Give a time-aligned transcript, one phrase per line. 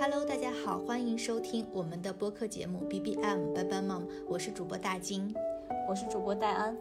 [0.00, 5.32] Hello，大家好，欢迎收听我们的播客节目 BBM 班班 Mom，我是主播大金，
[5.88, 6.76] 我是主播戴安。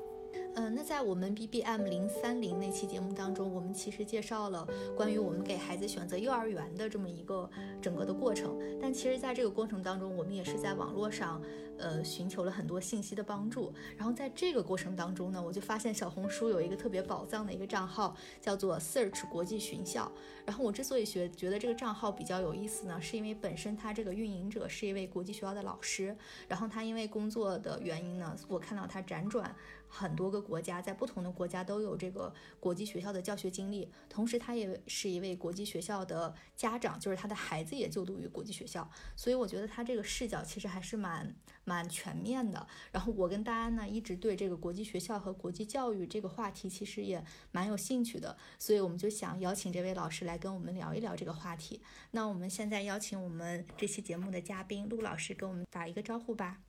[0.55, 7.49] 嗯，那在我们 B B M 零三零那期节目当中，我们其实介绍了关于我们给孩子选择幼儿园的这么一个
[7.81, 8.55] 整个的过程。
[8.79, 11.41] 但其实，在这个过程当中，我们也是在网络上，
[11.79, 13.73] 呃，寻求了很多信息的帮助。
[13.97, 20.11] 然后在这个过程当中呢，我就发现小红书有一个特别宝藏的一个账号，叫做 Search 国际学校。
[20.45, 26.15] 然后我之所以学觉得这个账号比较有意思呢，是因为本身他这个运营者是一位国际学校的老师，
[26.47, 29.55] 然后他因为工作的原因呢，我看到他辗转。
[29.95, 41.33] 很多个国家，在不同的国家都有这个国际学校的教学经历，同时他也是一位国际学校的家长，就是他的孩子也就读于国际学校，所以我觉得他这个视角其实还是蛮
[41.63, 42.67] 蛮全面的。
[42.91, 51.81] 然后我跟大安呢一直对这个国际学校和国际教育这个话题其实也蛮有兴趣的，所以我们就想邀请这位老师来跟我们聊一聊这个话题。
[52.11, 56.59] 那我们现在邀请我们这期节目的嘉宾陆老师跟我们打一个招呼吧。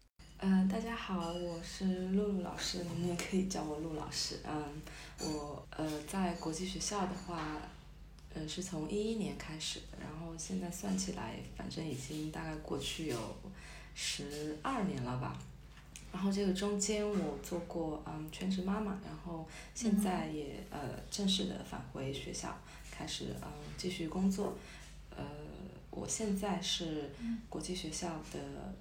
[0.46, 4.40] 嗯，大家好，我是露露老师，你们也可以叫我露老师。
[4.46, 4.62] 嗯，
[5.20, 7.62] 我呃在国际学校的话，
[8.34, 13.16] 呃是从一一年开始的，然后现在算起来，反正已经大概过去有
[13.94, 15.38] 十二年了吧。
[16.12, 20.78] 然后这个中间我做过嗯全职妈妈，然后现在也呃
[21.10, 22.54] 正式的返回学校，
[22.90, 23.48] 开始嗯
[23.78, 24.54] 继续工作。
[25.08, 25.24] 呃，
[25.90, 27.10] 我现在是
[27.48, 28.74] 国际学校的。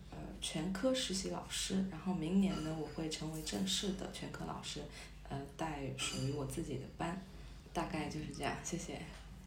[0.44, 4.82] 全科实习老师，然后明年呢，我会成为正式的全科老师，
[5.30, 7.20] 呃，带属于我自己的班，
[7.72, 8.54] 大概就是这样。
[8.62, 9.00] 谢谢。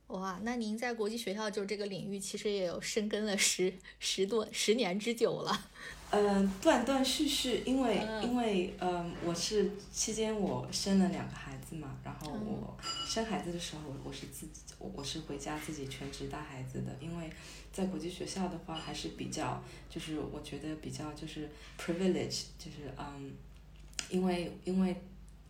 [0.07, 5.69] 哇，那您在国际学校就这个领域，其实也有深耕了十十多十年之久了。
[6.11, 11.46] 嗯，断断续续，因为因为嗯，我是期间我生了两个孩子
[11.77, 17.31] 嘛，然后我生孩子的时候，我是自己，我是回家自己全职带孩子的，因为
[17.73, 23.33] 在国际学校的话还是比较，就是我觉得比较就是 privilege，就是嗯，
[24.11, 24.97] 因为因为。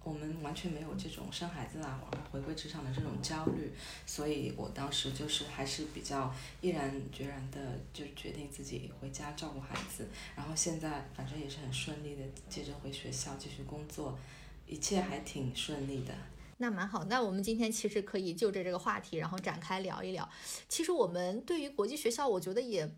[0.06, 3.72] 我们完全没有这种生孩子啊，然后回归职场的这种焦虑，
[4.06, 10.06] 所以我当时就是还是比较毅然决然的就决定自己回家照顾孩子，
[10.36, 14.16] 然后现在反正也是很顺利的，接着回学校继续工作，
[14.66, 16.14] 一切还挺顺利的。
[16.58, 20.28] 那蛮好，那我们今天其实可以就着这个话题，然后展开聊一聊。
[20.68, 22.96] 其实我们对于国际学校，我觉得也。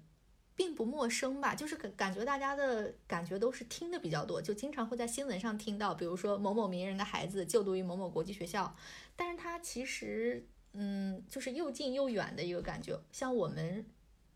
[0.58, 8.74] 并不陌生吧，就是感感觉大家的感觉都是听的比较多，就经常会在新闻上听到，比如说某某名人的孩子就读于某某国际学校，
[9.14, 13.00] 但是他其实，嗯，就是又近又远的一个感觉。
[13.12, 13.86] 像我们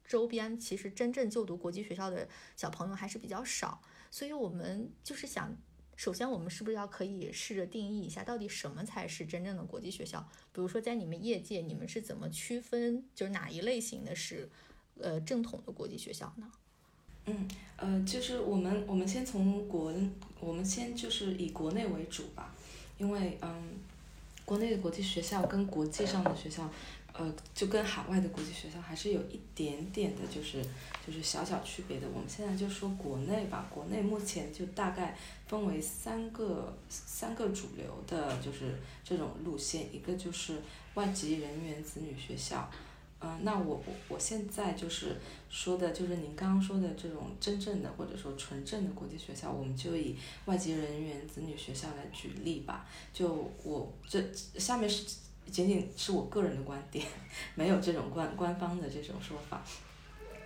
[0.04, 5.56] 周边，其实真正就读国际学校的小朋友还是比较少，所以我们就是想，
[5.96, 10.20] 首先我们是不是要可以试着定义一下，到底什么才是真正的国际学校？
[10.52, 14.48] 比如说在你们业界，你们是怎么区分，就是哪一类型的是？
[15.00, 16.46] 呃，正统的国际学校呢？
[17.24, 19.90] 嗯，呃，就是我们，我们先从国，
[20.38, 22.54] 我们先就是以国内为主吧，
[22.98, 23.78] 因为嗯，
[24.44, 26.70] 国内的国际学校跟国际上的学校，
[27.14, 30.62] 呃，就跟海外的国际学校还是有一点点的，就是
[31.06, 32.08] 就是小小区别的。
[32.08, 38.74] 我们现在就说国内吧，国内目前就大概分为三个三个主流的，就是
[39.04, 40.62] 这种路线，一个就是
[40.94, 42.70] 外籍人员子女学校。
[43.24, 45.16] 嗯，那我我我现在就是
[45.48, 52.84] 说的，就是您刚刚说的这种真正的或者说纯正的国际学校，我们就以外籍人员子女学校来举例吧。
[53.12, 54.20] 就我这
[54.58, 55.04] 下面是
[55.52, 57.06] 仅仅是我个人的观点，
[57.54, 59.62] 没有这种官官方的这种说法。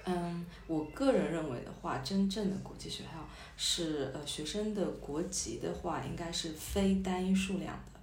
[0.05, 3.11] 嗯，我个人认为的话，真正的国际学校
[3.57, 8.01] 是呃学生的国籍的话，应该是非单一数量的。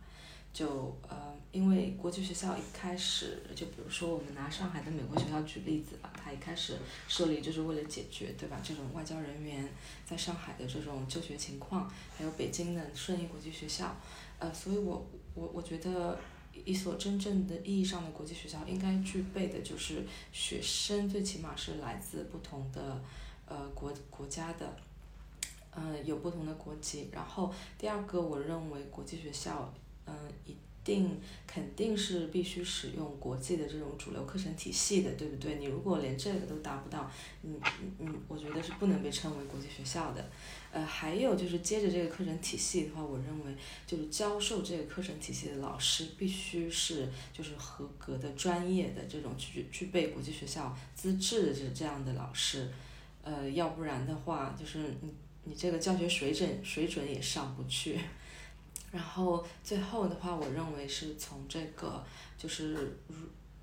[0.52, 6.78] 就呃，因为国际学校一开始，就比如说我们拿上海的美国学校举例子吧，它一开始
[7.08, 8.60] 设立就是为了解决，对吧？
[8.64, 9.68] 这种外交人员
[10.06, 13.96] 在上海的这种就学情况，还有北京的顺义国际学校，
[14.38, 16.20] 呃，所以我我我觉得
[16.66, 23.02] 一所真正的意义上的国际学校应该具备的就是学生最起码是来自不同的
[23.46, 24.76] 呃国国家的，
[25.72, 27.10] 呃，有不同的国籍。
[27.12, 29.74] 然后第二个，我认为国际学校。
[30.06, 30.14] 嗯，
[30.46, 35.56] 一定肯定是必须使用国际的这种主流课程体系的，对不对？
[35.56, 37.10] 你如果连这个都达不到，
[37.44, 37.60] 嗯
[38.00, 40.30] 嗯，我觉得是不能被称为国际学校的。
[40.72, 52.68] 呃，还有就是接着这个课程体系的话，我认为就是教授这个课程体系的老师必须是就是合格的、专业的这种具具备国际学校资质的这这样的老师。
[53.22, 55.14] 呃，要不然的话，就是你
[55.44, 58.00] 你这个教学水准水准也上不去。
[58.94, 62.06] 然后最后的话，我认为是从这个
[62.38, 62.96] 就是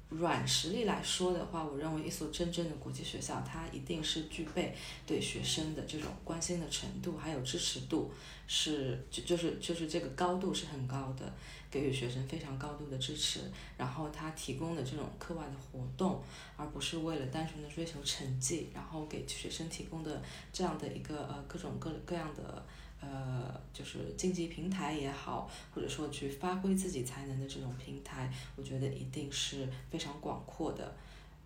[0.09, 4.75] 软实力来说的话，我认为一所真正的国际学校，它一定是具备
[5.07, 8.13] 对学生的这种关心的程度，还有支持度，
[8.49, 11.33] 是就就是就是这个高度是很高的，
[11.71, 13.43] 给予学生非常高度的支持。
[13.79, 16.21] 然后他提供的这种课外的活动，
[16.57, 20.21] 而不是为了单纯的追求成绩，然后给学生提供的
[20.53, 22.67] 这样的一个呃各种各各样的。
[23.01, 30.95] 呃，就是竞技平台也好，或者说去发挥自己才能的这种平台，我觉得一定是非常广阔的。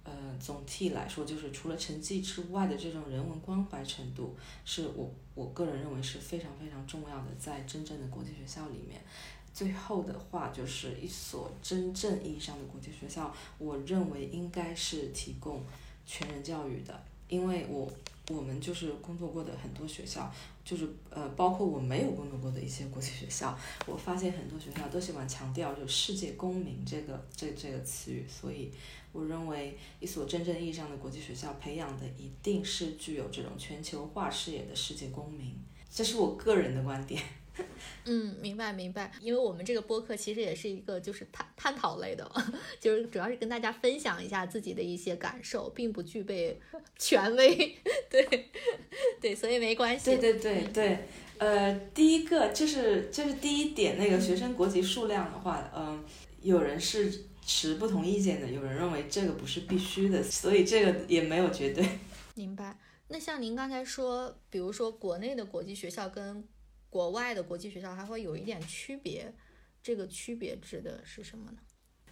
[0.03, 9.01] 呃，总体来说，就是除了成绩之外的这种人文关怀程度，是我我个人认为是非常非常重要的，在真正的国际学校里面。
[9.55, 15.63] 最后的话，就是一所真正意义上的国际学校，我认为应该是提供
[16.05, 17.91] 全人教育的，因为我
[18.29, 20.31] 我们就是工作过的很多学校。
[20.65, 23.57] 就是呃，包括我没有工作过的一些国际学校，
[23.87, 28.73] 我发现很多学校都喜欢强调就世界公民这个这这个词语，所以
[29.13, 35.55] 我认为一所真正意义上的国际学校培养的一定是具有这种全球化视野的世界公民，
[35.91, 37.23] 这是我个人的观点。
[38.07, 42.31] 嗯，明白明白，因为我们这个播客其实也是一个就是探探讨类的，
[42.81, 46.61] 就是主要是跟大家分享一下自己的一些感受，并不具备
[46.99, 47.77] 权威。
[48.11, 48.51] 对
[49.21, 50.05] 对，所以没关系。
[50.07, 51.09] 对对对对，
[51.39, 56.05] 呃，第一个就是就是第一点，那个学生国籍数量的话，嗯，
[56.43, 61.87] 有人是持不同意见的，有人认为这个不是必须的，所以这个也没有绝对。
[62.35, 62.77] 明白。
[63.09, 66.43] 那像您刚才说，比如说国内的国际学校跟
[66.95, 69.29] 国外的国际学校还会有一点区别，
[69.83, 71.59] 这个区别指的是什么呢？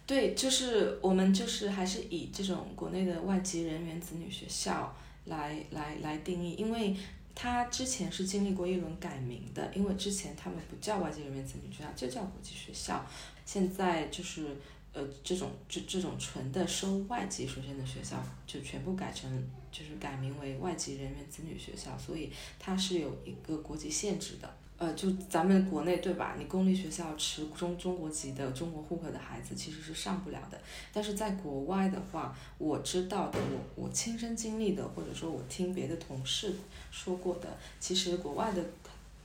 [0.05, 4.93] 对，就是我们就是还是以这种国内的外籍人员子女学校
[5.23, 6.93] 来来来定义，因为
[7.33, 13.09] 它之前是经历过一轮改名的，因为之前他们不叫外籍人员子女学校，就叫国际学校，
[13.45, 14.57] 现在就是
[14.91, 24.57] 呃这种这这种纯的收外籍学生的学校，就全部改成就是改名为外籍人员子女学校，所以它是有一个国籍限制的。
[24.77, 26.35] 呃，就咱们国内对吧？
[26.37, 30.59] 你公立学校持中中国籍的中国户口的孩子其实是上不了的。
[30.91, 36.53] 但是在国外的话，我知道的，我我亲身经历的，或者说我听别的同事
[36.91, 38.63] 说过的，其实国外的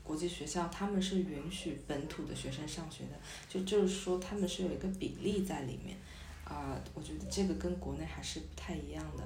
[0.05, 3.19] 国际学校他们是允许本土的学生上学的，
[3.49, 5.97] 就就是说他们是有一个比例在里面。
[6.45, 9.23] 啊，我觉得这个跟国内还是不太一样的。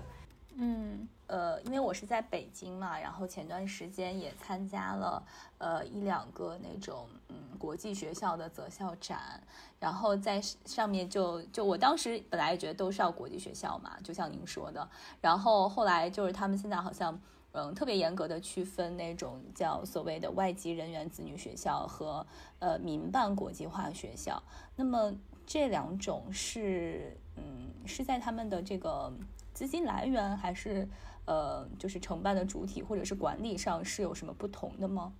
[0.56, 5.22] 嗯，呃，因为我是在北京嘛，然后前段时间也参加了
[5.56, 9.42] 呃一两个那种嗯国际学校的择校展，
[9.80, 14.86] 然后在上面就就我当时本来也觉得都是要国际学校嘛，就像您说的，
[15.22, 17.18] 然后后来就是他们现在好像
[17.52, 22.26] 嗯特别严格的区分那种叫所谓的外籍人员子女学校和
[22.58, 24.42] 呃民办国际化学校，
[24.76, 25.10] 那么
[25.46, 29.10] 这两种是嗯是在他们的这个。
[29.54, 30.88] 资金来源还是
[31.24, 35.12] 呃，就是承办的主体或者是管理上是有什么不同的吗？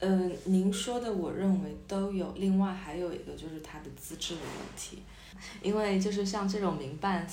[0.00, 2.32] 嗯，您说的我认为都有。
[2.36, 5.02] 另外还有一个就是它的资质的问题，
[5.62, 7.26] 因为就是像这种民办，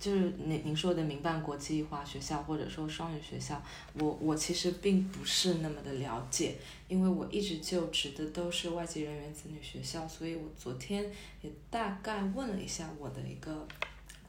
[0.00, 3.62] 就是您您说的民办国际化学校或者说双语学校，
[3.94, 6.56] 我我其实并不是那么的了解，
[6.88, 11.04] 因为我一直就职的都是外籍人员子女学校，所以我昨天
[11.42, 13.66] 也大概问了一下我的一个。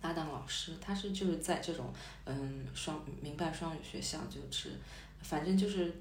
[0.06, 1.92] 搭档老师，他是就是在这种
[2.26, 4.70] 嗯双民办双语学校，就是
[5.20, 5.92] 反正就是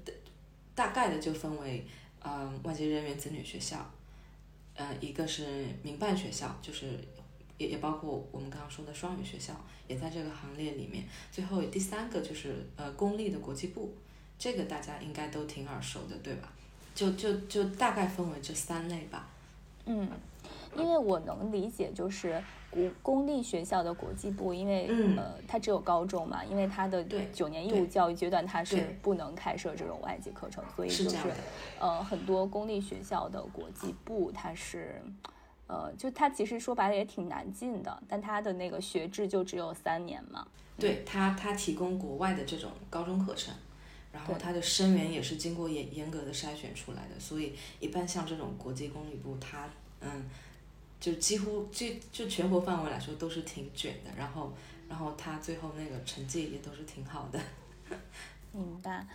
[0.75, 1.83] 大概的就分为
[2.23, 3.83] 嗯外籍人员子女学校，
[4.75, 6.99] 呃一个是民办学校，就是
[7.57, 11.03] 也也包括我们刚刚说的双语学校，也在这个行列里面。
[11.31, 13.91] 最后第三个就是呃公立的国际部，
[14.37, 16.53] 这个大家应该都挺耳熟的，对吧？
[16.93, 19.27] 就就就大概分为这三类吧。
[19.87, 20.07] 嗯，
[20.77, 22.39] 因为我能理解就是。
[22.75, 31.31] 公公立学校的国际部，因为呃，它只有高中嘛，因为它的九年义务教育阶段，它是不能开设这种外籍课程，所以就是
[31.79, 35.01] 呃，很多公立学校的国际部，它是
[35.67, 40.45] 呃，就它其实说白了也挺难进的，但它的那个学制就只有三年嘛。
[40.77, 43.53] 对它，它提供国外的这种高中课程，
[44.11, 49.69] 然后它的生源也是经过严严格的筛选出来的，所以一般像这种国际公立部，它
[50.01, 50.29] 嗯。
[51.05, 54.51] 就几乎就就全国范围来说都是挺卷的，然后
[54.89, 57.39] 然后他最后那个成绩也都是挺好的。
[58.51, 59.05] 明白。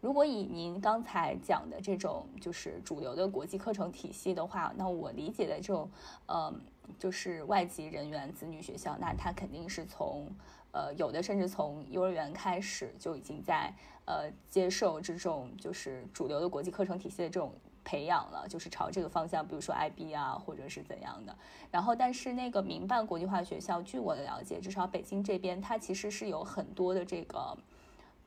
[0.00, 5.90] 如果以您刚才讲的这种就是主流的国际课程体系的话，那我理解的这种
[6.24, 6.50] 呃
[6.98, 10.26] 就是外籍人员子女学校，那他肯定是从
[10.72, 13.70] 呃有的甚至从幼儿园开始就已经在
[14.06, 17.52] 呃接受这种就是主流的国际课程体系的这种。
[17.84, 21.36] 培养了，就是朝这个方向，比如说 IB 啊，或者是怎样的。
[21.70, 27.56] 然后，但是那个民办国际化学校，据我的了解，至少北京这边，它其实是有很多的这个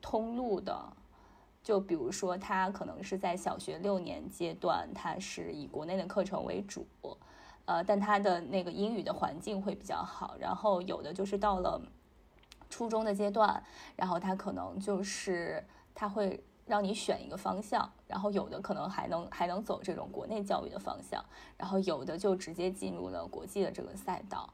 [0.02, 0.78] 通路的。
[1.64, 6.88] 就比如说，它可能是在小学六年阶段，它是以国内的课程为主，
[7.66, 10.36] 呃，但它的那个英语的环境会比较好。
[10.40, 11.82] 然后有的就是到了
[12.70, 13.62] 初中的阶段，
[13.96, 16.42] 然后它可能就是它会。
[16.68, 21.24] 让你选一个方向，然后有的可能还能还能走这种国内教育的方向，
[21.58, 24.54] 然后有的就直接进入了国际的这个赛道，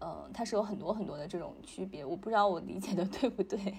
[0.00, 3.76] 嗯，它是有很多很多的这种区别，我不知道我理解的 对不对？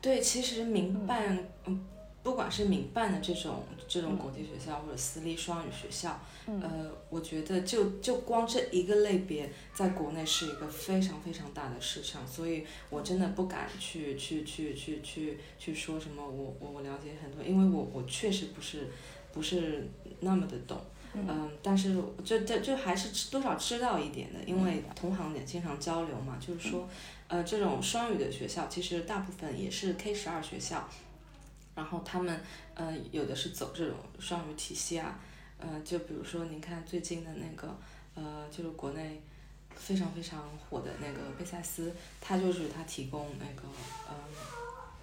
[0.00, 1.86] 对，其实民办，嗯。
[2.22, 18.88] 不管是民办的这种这种国际学校或者私立双语学校，呃，我觉得就就光这一个类别，在国内是一个非常非常大的市场，所以我真的不敢去去去去去去说什么我我我了解很多，因为我我确实不是
[19.32, 19.88] 不是
[20.20, 20.78] 那么的懂，
[21.14, 26.86] 嗯，但是就就就还是多少知道一点的，因为同行也经常交流嘛，就是说，
[27.28, 30.86] 呃，这种双语的学校其实大部分也是 K 十二学校。
[31.80, 32.38] 然后他们，
[32.74, 35.18] 呃，有的是走这种双语体系啊，
[35.56, 37.74] 呃，就比如说您看最近的那个，
[38.14, 39.18] 呃，就是国内
[39.74, 43.62] 非常非常火的那个贝塞斯，他就是他提供那个，
[44.10, 44.14] 嗯，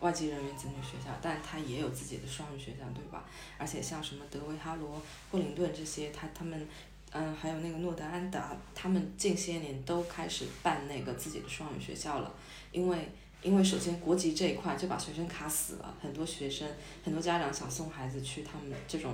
[0.02, 3.26] 外籍人员子女学校，但他也有自己的双语学校，对吧？
[3.58, 6.68] 而且像什么德维哈罗、布林顿这些，他他们，
[7.10, 12.32] 嗯，还有那个诺德安达，他们近些年都开始办那个自己的双语学校了，
[12.72, 13.10] 因为。
[13.48, 16.68] 因为首先国籍这一块就把学生卡死了，很多学生
[17.02, 19.14] 很多家长想送孩子去他们这种，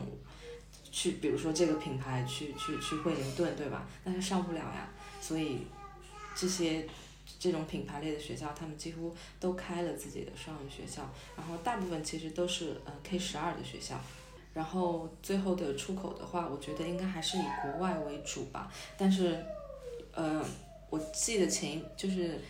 [0.91, 3.87] 去比如说这个品牌去去去惠灵顿，对吧？
[4.03, 4.89] 但是上不了呀，
[5.21, 5.67] 所以
[6.35, 6.87] 这些
[7.37, 14.01] 这种品牌类的学校，他们几乎都开了自己的双语学校，然后大部分其实都是呃 K 十二的学校，
[14.55, 19.45] 然后最后的出口的话，我觉得应该还是以国外为主吧，但是
[20.11, 20.43] 呃，
[20.89, 22.41] 我记得前就是。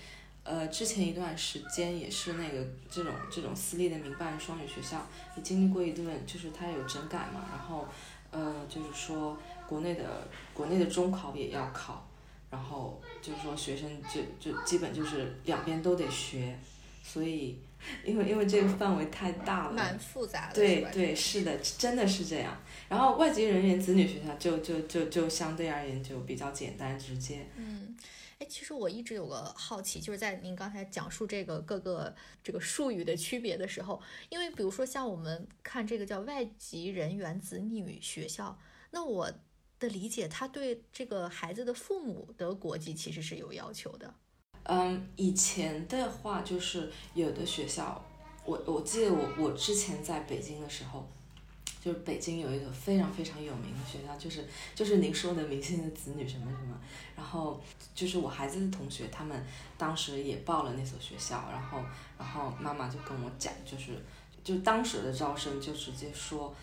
[0.44, 5.08] 呃，之前一段时间也是那个这种这种私立的民办双语学校，
[5.38, 7.88] 也经历过一段，就是它有整改嘛，然后，
[8.30, 12.06] 呃，就是说国内的国内的中考也要考，
[12.52, 16.60] 然后就是说学生就就基本就是两边都得学，
[17.02, 17.58] 所以
[18.04, 22.58] 因为因为这个范围太大了，蛮复杂的，对对是的，真的是这样。
[22.94, 27.50] 然后外籍人员子女学校就就就就相对而言就比较简单直接。
[27.58, 27.98] 嗯。
[28.38, 38.56] 哎其实我一直有个好奇，就是在您刚才讲述这个各个这个术语的区别的时候，因为比如说像我们看这个叫外籍人员子女学校，
[38.92, 39.32] 那我
[39.80, 44.14] 的理解，他对这个孩子的父母的国籍其实是有要求的。
[44.66, 48.06] 嗯，以前的话就是有的学校，
[48.46, 51.08] 我我记得我我之前在北京的时候。
[51.84, 56.80] 就是北京有一个非常非常有名的学校，就是就是您说的明星的子女什么什么，
[57.14, 57.62] 然后
[57.94, 59.46] 就是我孩子的同学，他们
[59.78, 61.84] 当时也报了那所学校，然后
[62.18, 63.92] 然后妈妈就跟我讲，就是
[64.46, 66.56] 就当时的招生就直接说，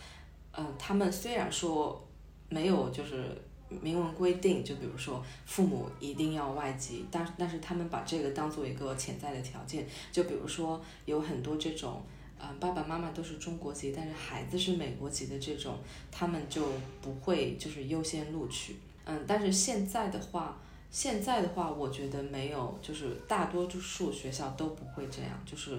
[0.57, 2.03] 嗯，他们虽然说
[2.49, 3.37] 没有就是
[3.69, 12.03] 明文规定，就比如说父母一定要外籍，但但是他们把这个当做一个潜在的条件，就比如说有很多这种。
[12.43, 15.77] 嗯，爸爸妈妈都是中国籍，但是孩子是美国籍的这种，
[16.11, 16.65] 他们就
[17.03, 18.77] 不会就是优先录取。
[19.05, 20.59] 嗯，但是现在的话，
[20.91, 25.79] 现在的话，我觉得没有，就是大多数学校都不会这样，就是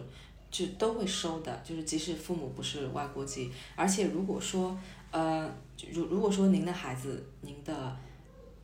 [0.50, 4.78] 就都会收的，就是即使父母不是外国籍，而且如果说，
[5.12, 5.50] 呃，
[5.92, 7.98] 如如果说您的孩子，您的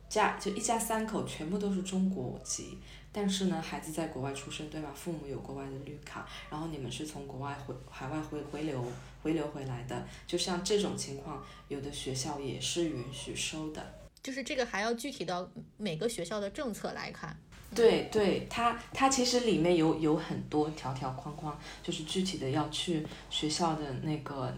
[0.08, 2.78] 家就一家三口全部都是中国籍。
[3.10, 4.90] 但是呢，孩子在国外出生，对吧？
[4.94, 8.84] 父母有国外的绿卡，然后你们是从国外回海外回回流
[9.22, 13.94] 回流回来的，就像这种情况，有的学校也是允许收的。
[14.22, 17.36] 就是这个还要具体到每个学校的政策来看。
[17.74, 24.54] 对对，它它其实里面有有很多条条框框，就是具体的要去学校的那个。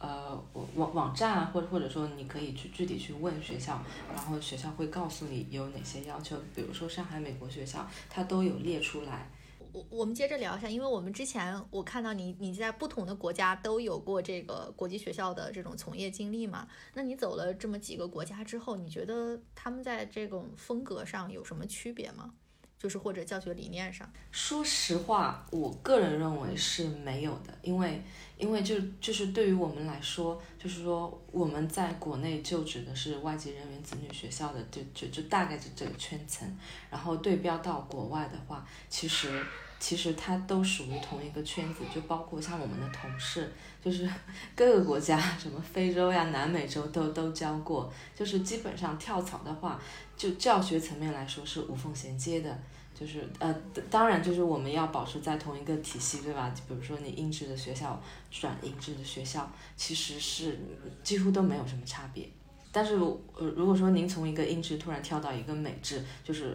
[0.00, 0.42] 呃，
[0.74, 6.38] 网网站啊，或者或者说你可以去具体去问学校，然后学校会告诉你有哪些要求。
[6.54, 9.30] 比如说上海美国学校，它都有列出来。
[9.72, 16.66] 我我们接着聊一下，因为我们之前我看到你你在不同的国家都有过这个国际学校的这种从业经历嘛。
[16.94, 22.34] 那你走了这么几个国家之后，你觉得他们在这种风格上有什么区别吗？
[22.80, 28.02] 就是或者教学理念上，说实话，我个人认为是没有的，因为
[28.38, 36.50] 因为就就是对于我们来说，就是说我们在国内就指的是外籍人员子女学校的，就就就大概就这个圈层，
[36.90, 39.44] 然后对标到国外的话，其实
[39.80, 43.50] 其实它都属于同一个圈子，就包括像我们的同事，
[43.82, 44.08] 就是
[44.54, 49.80] 各个国家，什么非洲呀、南美洲都都教过，就是基本上跳槽的话，
[50.16, 52.56] 就教学层面来说是无缝衔接的。
[52.92, 53.50] 就是呃，
[53.88, 56.52] 当然就是我们要保持在同一个体系，对吧？
[56.68, 57.98] 比如说你英制的学校
[58.30, 60.60] 转英制的学校，其实是
[61.02, 62.28] 几乎都没有什么差别。
[62.70, 66.54] 但是呃，如果说您从一个英制突然跳到一个美制，就是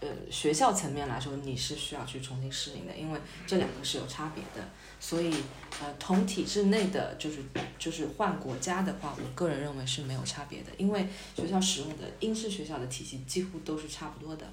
[0.00, 4.68] 呃学校层面来说，你是需要去重新适应的，因为这两个是有差别的。
[4.98, 5.32] 所以
[5.80, 7.42] 呃，同体制内的就是
[7.78, 14.46] 就是换国家的话，我个人认为是没有差别的，因为学校使用的英式学校的体系几乎都是差不多的。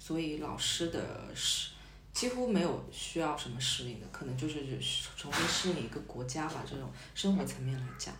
[0.00, 1.00] 所以老师的
[1.36, 1.70] 是
[2.12, 4.78] 几乎没有需要什么适应的，可能就是
[5.16, 6.64] 重新适应一个国家吧。
[6.68, 8.12] 这种生活层面来讲，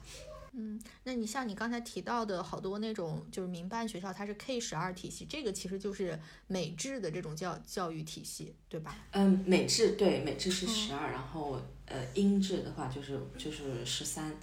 [0.52, 8.94] 嗯，那你像你刚才提到的好多那种就是民办学校，它是 K 十二体系，这个其实就是美制的这种教教育体系，对吧？
[9.12, 14.34] 嗯，美制对，美制是十二，然后呃英制的话就是就是十三。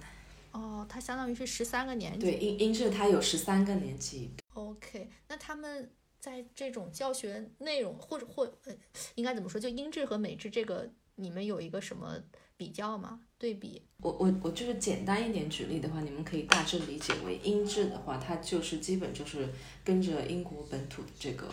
[0.52, 2.26] 哦，它相当于是十三个年级。
[2.26, 4.30] 对，英英制它有十三个年级。
[4.54, 5.90] OK，那他们。
[6.20, 8.76] 在这种教学内容或者或呃，
[9.14, 9.58] 应该怎么说？
[9.58, 12.22] 就英制和美制这个，你们有一个什么
[12.58, 13.22] 比较吗？
[13.40, 13.80] 对比？
[14.02, 19.48] 我我我就是简单一点举例的话，你们可以大致理解为英制的话，它就是基本就是
[19.82, 21.48] 跟着英国本土的这个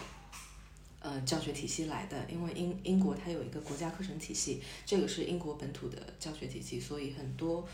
[1.00, 2.18] 呃教学体系来的。
[2.30, 7.66] 因为英英国它有一个国家课程体系，这个是英国本土的教学体系，所以很多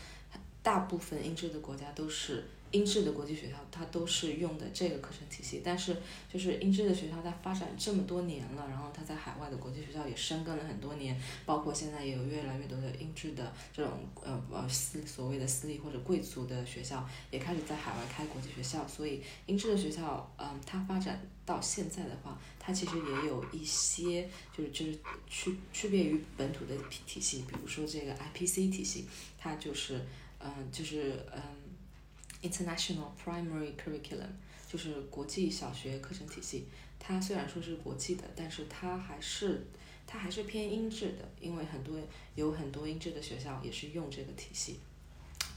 [0.62, 2.44] 大部分英制的国家都是。
[2.74, 5.96] 英制的国际学校，它都是用的这个课程体系，但是
[6.32, 11.16] 就是英制的学校，它发展这么多年了，然后它在海外的国际学校也深耕了很多年，
[11.46, 13.92] 包括现在也有越来越多的英制的这种
[14.24, 29.06] 呃呃私所谓的私立或者贵族的学校也开始在海外开国际学校，所以英制的学校，嗯，它发展到现在的话，它其实也有一些就是就是区区别于本土的体体系，比如说这个 IPC 体系，
[29.38, 30.00] 它就是
[30.40, 31.40] 嗯就是嗯。
[32.44, 34.28] International Primary Curriculum
[34.70, 36.66] 就是国际小学课程体系，
[36.98, 39.66] 它虽然说是国际的，但是它还是
[40.06, 41.98] 它还是偏英制的，因为很多
[42.34, 44.78] 有很多英制的学校也是用这个体系。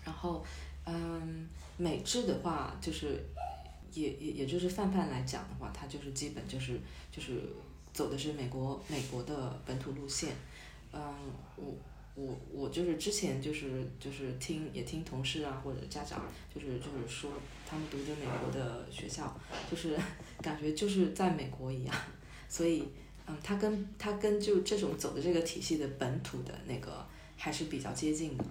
[0.05, 0.45] 然后，
[0.85, 3.21] 嗯，美制的话，就是
[3.93, 6.79] 也也也就是泛泛来讲的话，它就是基本就是
[7.11, 7.41] 就是
[7.91, 10.33] 走的是美国美国的本土路线。
[10.93, 11.01] 嗯，
[11.57, 11.75] 我。
[12.19, 17.31] 我我就是之前就是就是听也听同事啊或者家长就是就是说
[17.69, 19.95] 他们读的美国的学校，就是
[20.41, 21.95] 感觉就是在美国一样，
[22.49, 22.83] 所以
[23.27, 27.05] 嗯，他跟他跟就这种走的这个体系的本土的那个
[27.37, 28.43] 还是比较接近的。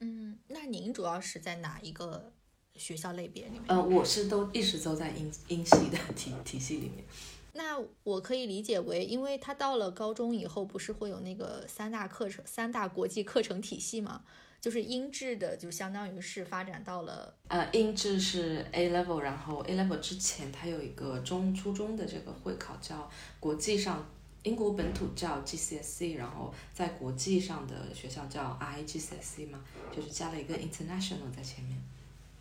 [0.00, 2.32] 嗯，那您主要是在哪一个
[2.76, 3.64] 学校类别里面？
[3.66, 7.04] 呃，我是都一直都在英英系的体体系里面。
[7.52, 14.24] 那我可以理解为，因为他到了高中以后，不是会有那个三大课程、三大国际课程体系吗？
[14.60, 23.10] 就是英制的，就相当于是发展到了呃，英制是 A level，然后 A level 之前它有一个中初中的这个会考，叫
[23.40, 24.08] 国际上
[24.44, 31.76] 英国本土叫 GCSE，然后在国际上的学校叫 IGCSE 嘛，就是加了一个 international 在前面。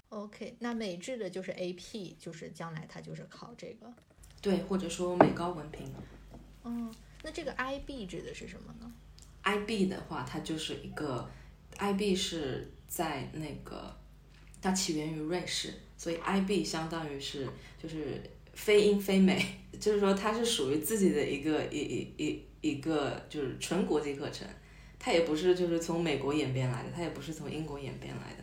[0.09, 3.91] OK，那美制的就是 AP，就是将来它就是考这个。
[4.41, 5.85] 对，或者说美高文凭。
[6.63, 6.91] 嗯，
[7.23, 8.91] 那这个 IB 指的是什么呢
[9.43, 11.29] ？IB 的话，它就是一个
[11.77, 13.95] IB 是在那个，
[14.61, 17.47] 它起源于瑞士，所以 IB 相当于是
[17.81, 18.21] 就是
[18.53, 19.43] 非英非美，
[19.79, 24.47] 就是说它是属于自己的一个一一一一个就是纯国际课程，
[24.99, 28.40] 它也不是就是从美国演变来的，它也不是从英国演变来的。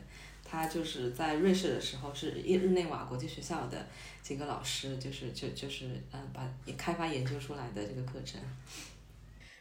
[0.51, 3.87] 他就是在瑞士的时候，是日内瓦国际学校的
[4.23, 8.41] 几个老师，就是就就是嗯，把开发研究出来的这个课程。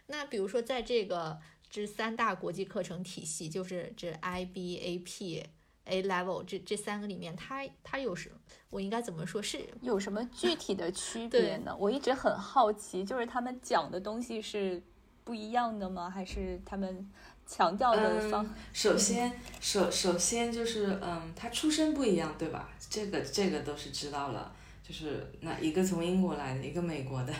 [0.06, 1.38] 那比如说，在这个
[1.69, 5.43] 这三大国际课程体系，就是这 IB、AP、
[5.84, 8.32] A Level 这这三个里面，它它有什
[8.69, 9.41] 我应该怎么说？
[9.41, 11.76] 是有什么具体的区别呢？
[11.78, 14.82] 我一直很好奇，就是他们讲的东西是
[15.26, 16.10] 不一样的吗？
[16.10, 17.12] 还是他们？
[17.47, 19.31] 强调的方，首先，
[19.62, 22.69] 首首先就是，嗯，他出身不一样，对吧？
[22.89, 24.51] 这个这个都是知道了，
[24.88, 27.33] 就是那一个从英国来的，一个美国的，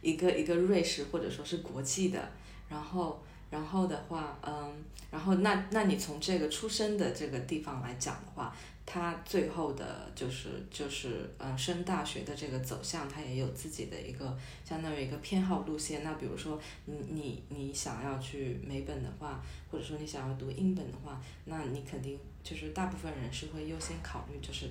[0.00, 2.18] 一个一个瑞士或者说是国际的，
[2.70, 8.56] 然后然后的话，嗯，然后那那你从这个出生的这个地方来讲的话。
[8.92, 16.02] 他最后的就是就是呃升大学的这个走向，他也有自己的一个相当于一个偏好路线。
[16.02, 24.68] 那比如说你你你想要去美本的话，或者说你想要读英本的话，那你肯定就是大部分人是会优先考虑就是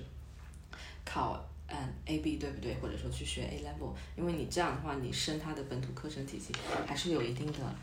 [1.02, 2.74] 考嗯 A B 对不对？
[2.74, 6.52] 或者说去学 A level，因为你这样的话，你升它的本土课程体系
[6.86, 7.74] 还是有一定的，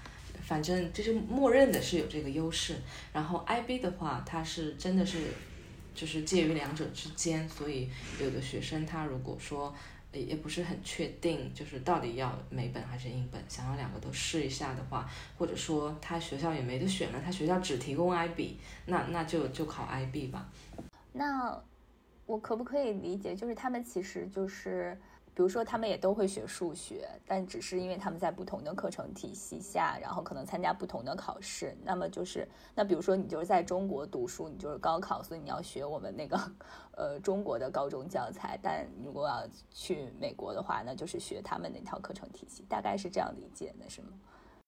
[0.43, 2.75] 反正就是默认的是有这个优势。
[3.11, 5.17] 然后 I B 的话，它是真的是
[5.97, 7.89] 就是介于两者之间，所以
[8.21, 9.73] 有的学生他如果说
[10.13, 20.47] 也也不是很确定，就是到底要美本还是英本，想要两个都试一下的话，或者说他学校也没得选了，他学校只提供 I B，那那就就考 I B 吧。
[21.13, 21.59] 那
[22.27, 24.97] 我可不可以理解，就是他们其实就是，
[25.37, 31.77] 比如说他们也都会学数学，但只是因为他们在不同的课程体系下，然后可能参加不同的考试。
[31.83, 36.51] 那么就是，那比如说你就是在中国读书，你就是高考，所以你要学我们那个
[36.93, 38.57] 呃中国的高中教材。
[38.63, 44.07] 但如果要去美国的话，那就是学他们那套课程体系，大概是这样理解的，是吗？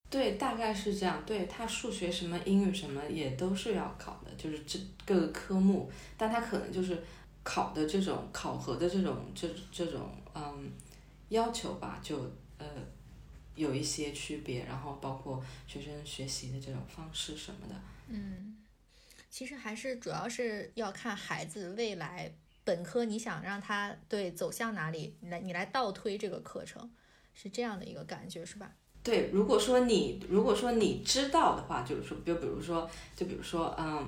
[0.07, 1.23] 对，大概是这样。
[1.25, 7.03] 对他数学什么英语什么也都是要考的，就是这各个科目，但他可能就是
[7.49, 10.71] 考的这种考核的这种这这种嗯
[11.29, 12.15] 要求吧，就
[12.59, 12.67] 呃
[13.55, 17.75] 有一些区别，然后包括学生学习的这种方式什么的。
[18.09, 18.55] 嗯，
[19.31, 22.31] 其实还是主要是要看孩子未来
[22.63, 26.87] 本科你想让他对走向哪里，你来你来倒推这个课程，
[27.33, 28.71] 是这样的一个感觉，是吧？
[29.01, 34.07] 对，如果说你如果说你知道的话，就是说，就比如说，就比如说，嗯，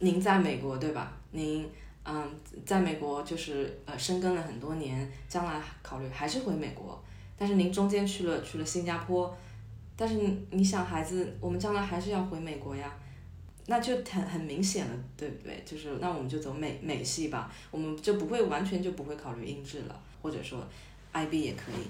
[0.00, 1.16] 您在美国对吧？
[1.30, 1.70] 您
[2.04, 2.30] 嗯，
[2.64, 7.02] 在美国就是呃生根了很多年，将来考虑还是回美国，
[7.36, 9.36] 但是您中间去了去了新加坡，
[9.96, 10.18] 但是
[10.50, 12.92] 你想孩子，我们将来还是要回美国呀，
[13.66, 15.62] 那就很很明显了，对不对？
[15.66, 20.66] 就是那我们就走美美系吧，我们就不会完全就不会考虑英制了，或者说
[21.12, 21.86] IB 也可以。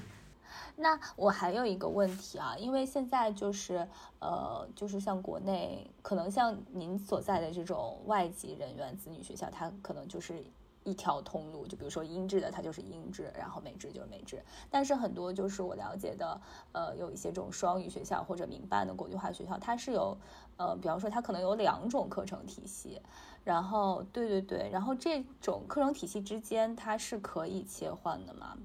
[0.81, 3.87] 那我还有一个问题啊，因为现在就是
[4.19, 10.43] 呃，就是像国内，可能像您所在的这种外籍人员子女学校，它可能就是
[10.83, 14.43] 一条通路，就比如说英制的，它就是英制，然后美制就是美制。
[14.71, 16.40] 但是很多就是我了解的，
[16.73, 20.16] 呃，有一些这种双语学校或者民办的国际化学校，它是有
[20.57, 23.03] 呃，比方说它可能有两种课程体系，
[23.45, 28.57] 然后对对对，然后这种课程体系之间它是可以切换的吗？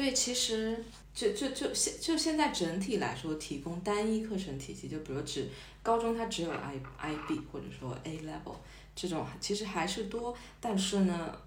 [0.00, 0.82] 对，其实
[1.12, 5.46] 就就就现就现在整体来说，提供单一课程体系，就比如只
[5.82, 8.54] 高中它只有 I I B 或者说 A level
[8.96, 10.34] 这种，其实还是多。
[10.58, 11.38] 但是呢，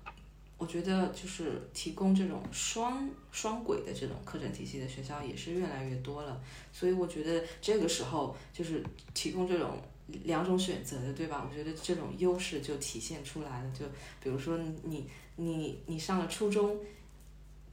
[0.60, 6.39] 我觉得就是提供这种双双轨的这种课程体系的学校也是越来越多了。
[6.72, 8.84] 所以我觉得这个时候就是
[9.16, 9.82] 提供这种
[10.26, 11.44] 两种选择的，对吧？
[11.50, 13.72] 我觉得这种优势就体现出来了。
[13.72, 13.84] 就
[14.22, 16.80] 比如说你你你上了初中。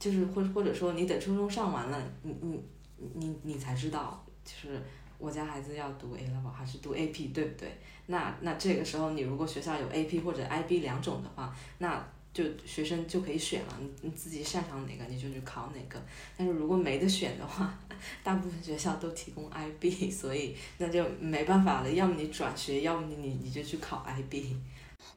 [0.01, 2.59] 就是或或者说你等初中上完了，你你
[3.13, 4.81] 你你才知道，就是
[5.19, 7.77] 我家孩子要读 A level 还是读 AP，对不对？
[8.07, 16.01] 那那这个时候你如果学校有 AP 或者 IB 两种的话，那就学生就可以选了，你你自己擅长哪个你就去考哪个。
[16.35, 17.77] 但是如果没得选的话，
[18.23, 24.57] 大部分学校都提供 IB， 所以那就没办法了，要么你转学，要么你你你就去考 IB。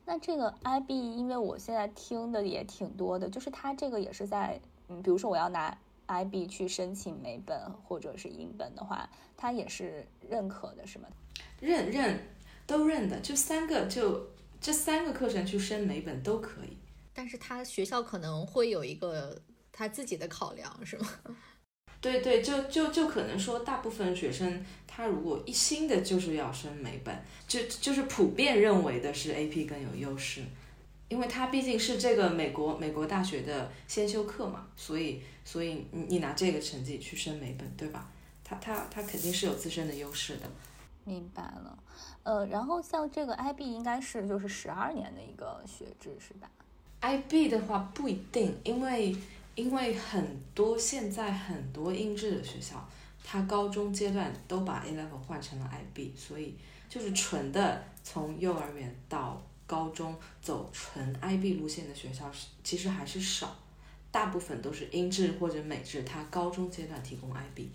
[0.05, 4.61] 那这个 IB，因为我现在听的也挺多的，就是它这个也是在。
[4.89, 11.09] 嗯，比如说我要拿 IB 去申请美本或者是英本的话，它也是认可的，是吗？
[11.61, 12.29] 认认
[12.67, 14.29] 都认的，就三个就
[14.61, 16.77] 这三个课程去申美本都可以。
[17.15, 19.41] 但是他学校可能会有一个
[19.73, 21.09] 他自己的考量，是吗？
[22.01, 27.19] 对对，就就就可能说，大部分学生他如果一心的就是要升美本，
[27.49, 30.43] 就就是普遍认为的是 AP 更有优势。
[31.15, 38.11] 因为它毕竟是这个美国美国大学的先修课嘛，所以所以你你拿这个成绩去升美本，对吧？
[38.43, 40.51] 它它它肯定是有自身的优势的。
[41.05, 41.79] 明白了，
[42.25, 46.51] 呃，然后像这个 IB 应该是就是十二年的一个学制是吧
[47.03, 49.15] ？IB 的话不一定，因为
[49.55, 52.85] 因为很多现在很多英制的学校，
[53.23, 56.57] 它高中阶段都把 A level 换成了 IB，所以
[56.89, 59.41] 就是纯的从幼儿园到。
[59.67, 63.57] 高中走纯 IB 路线的学校是其实还是少，
[64.11, 67.69] 大部分都是英制或者美制，它高中阶段提供 IB。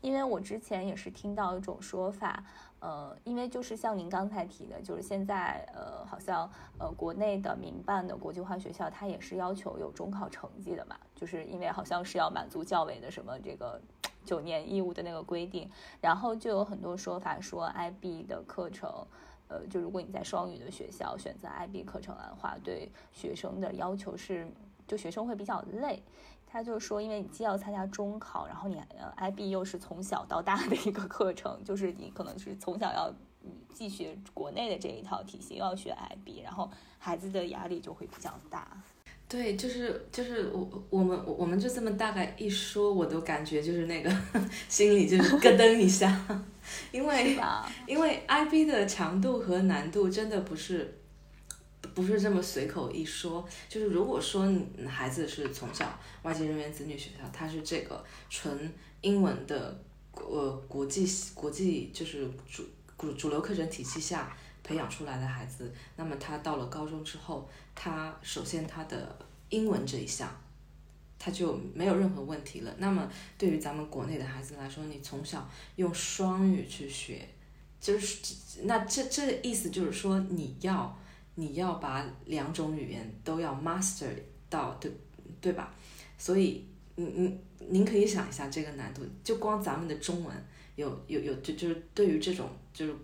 [0.00, 2.44] 因为我之前也是听到一种说法，
[2.78, 13.80] 呃，因为就是像您刚才提的，就是现在呃，好像呃，国内的民办的国际化学校，它也是要求有中考成绩的嘛，就是因为好像是要满足教委的什么这个
[14.26, 15.70] 九年义务的那个规定，
[16.02, 19.06] 然后就有很多说法说 IB 的课程。
[19.54, 24.48] 呃，就如果你在双语的学校选择 IB 课程的话，对学生的要求是，
[24.86, 26.02] 就学生会比较累。
[26.46, 28.80] 他就说，因为你既要参加中考，然后你
[29.16, 33.12] IB 又是从小到大的一个课程，就是你可能是从小要
[33.72, 38.82] 既学国内的这一套体系，又要学 IB，然后孩子的压力就会比较大。
[39.34, 44.16] 对，就是就是我我们我们就这么大概一说，我都感觉就是那个
[44.68, 46.24] 心里就是咯噔一下，
[46.92, 47.36] 因为
[47.84, 50.96] 因为 IB 的强度和难度真的不是
[51.94, 53.44] 不是这么随口一说。
[53.68, 54.48] 就是如果说
[54.86, 59.76] 孩子是从小外籍人员子女学校，他是这个纯英文的
[60.12, 62.62] 呃国际国际就是主
[62.96, 64.32] 主主流课程体系下
[64.64, 67.48] 培养出来的孩子，那么他到了高中之后。
[67.76, 70.32] 他首先他的英文这一项，
[71.18, 72.72] 他就没有任何问题了。
[72.78, 77.28] 那么对于咱们国内的孩子来说，你从小用双语去学，
[77.80, 80.96] 就是那这这意思就是说你要
[81.34, 84.08] 你要把两种语言都要 master
[84.48, 84.92] 到，对
[85.40, 85.74] 对吧？
[86.16, 90.32] 所以，嗯嗯，您可以想一下这个难度，就光咱们的中文
[90.76, 92.96] 有有有就就是对于这种就是。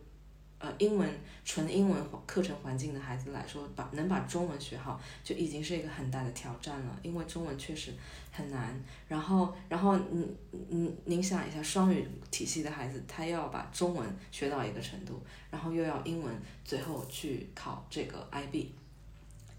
[0.60, 1.08] 呃，英文
[1.42, 7.00] 纯英文课程环境的孩子来说，把能把中文学好，就已经是一个很大的挑战了。
[7.02, 7.94] 因为中文确实
[8.30, 8.78] 很难。
[9.08, 10.36] 然后，然后，嗯
[10.70, 18.72] 嗯，您想一下，双语体系的孩子，他要把中文学到一个程度，然后又要英文，最后去考这个 IB，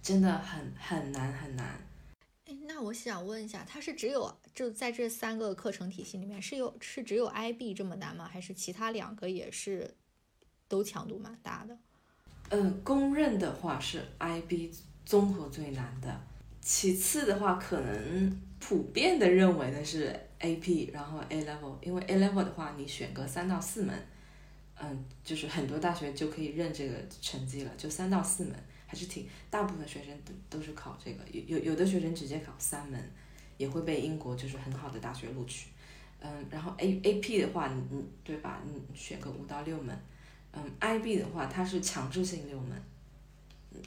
[0.03, 1.83] 真的很很难很难。
[2.45, 8.29] 哎，那我想问一下，他是只有就在这三个课程体系里面，是有是只有 IB 这么难吗？
[8.31, 9.95] 还是其他两个也是？
[10.71, 11.77] 都强度蛮大的，
[12.49, 14.71] 嗯，公认的话是 IB
[15.05, 16.21] 综合最难的，
[16.61, 23.93] 其次的话可能普遍的认为的是 AP，然后 A level，因为 A level 的话你选个三到四门，
[24.81, 28.55] 嗯，就是很多大学就可以认这个成绩了，就三到四门
[28.87, 33.11] 还是挺，大部分学生都都是考这个，有有有的学生直接考三门，
[33.57, 35.67] 也会被英国就是很好的大学录取，
[36.21, 38.61] 嗯，然后 A AP 的话，你你对吧？
[38.65, 39.93] 你选个五到六门。
[40.53, 42.81] 嗯，IB 的话，它是强制性六门，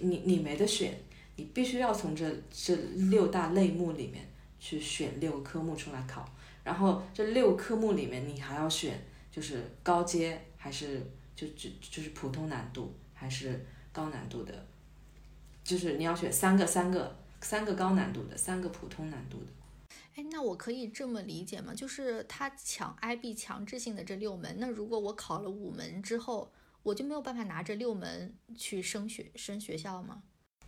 [0.01, 0.99] 你你没得选，
[1.37, 2.75] 你必须要从这这
[3.11, 4.27] 六大类目里面
[4.59, 6.27] 去选六个科目出来考，
[6.63, 8.99] 然后这六科目里面你还要选，
[9.31, 11.01] 就是高阶还是
[11.37, 14.67] 就就就是普通难度还是高难度的，
[15.63, 19.47] 就是你要选三个三个三个高难度的，三个普通难度的。
[20.17, 21.75] 哎，那我可以这么理解吗？
[21.75, 26.53] 就是他抢 IB 强制性的这六门，那如果我考了五门之后，
[26.85, 30.23] 我就没有办法拿这六门去升学升学校吗？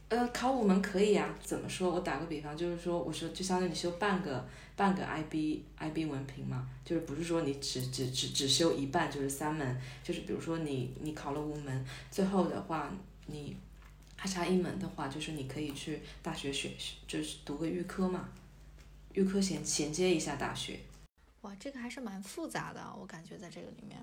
[0.09, 1.37] 呃，考五门可以啊。
[1.41, 1.93] 怎么说？
[1.93, 12.93] 我打个比方，就是说，我说就相当于你修半个半个 IB IB 文凭嘛，就是不是说你只只只只修一半，就是三门，就是比如说你你考了五门，最后的话
[13.27, 13.57] 你
[14.17, 16.71] 还差一门的话，就是你可以去大学学，
[17.07, 18.29] 就是读个预科嘛。
[19.17, 20.79] 预科衔衔接一下大学，
[21.41, 23.99] 哇，这个还是蛮复杂的，我感觉在这个里面。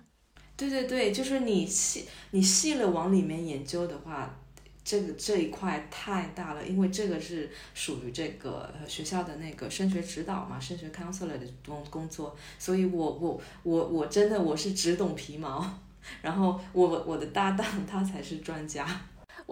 [0.58, 4.36] 对对对，就是你细你细了往里面研究的话，
[4.84, 15.80] 这个这一块太大了，因为这个是属于这个学校的那个升学指导嘛，升学 counselor 的工工作，所以我我我我真的我是只懂皮毛，
[16.22, 18.86] 然后我我的搭档他才是专家，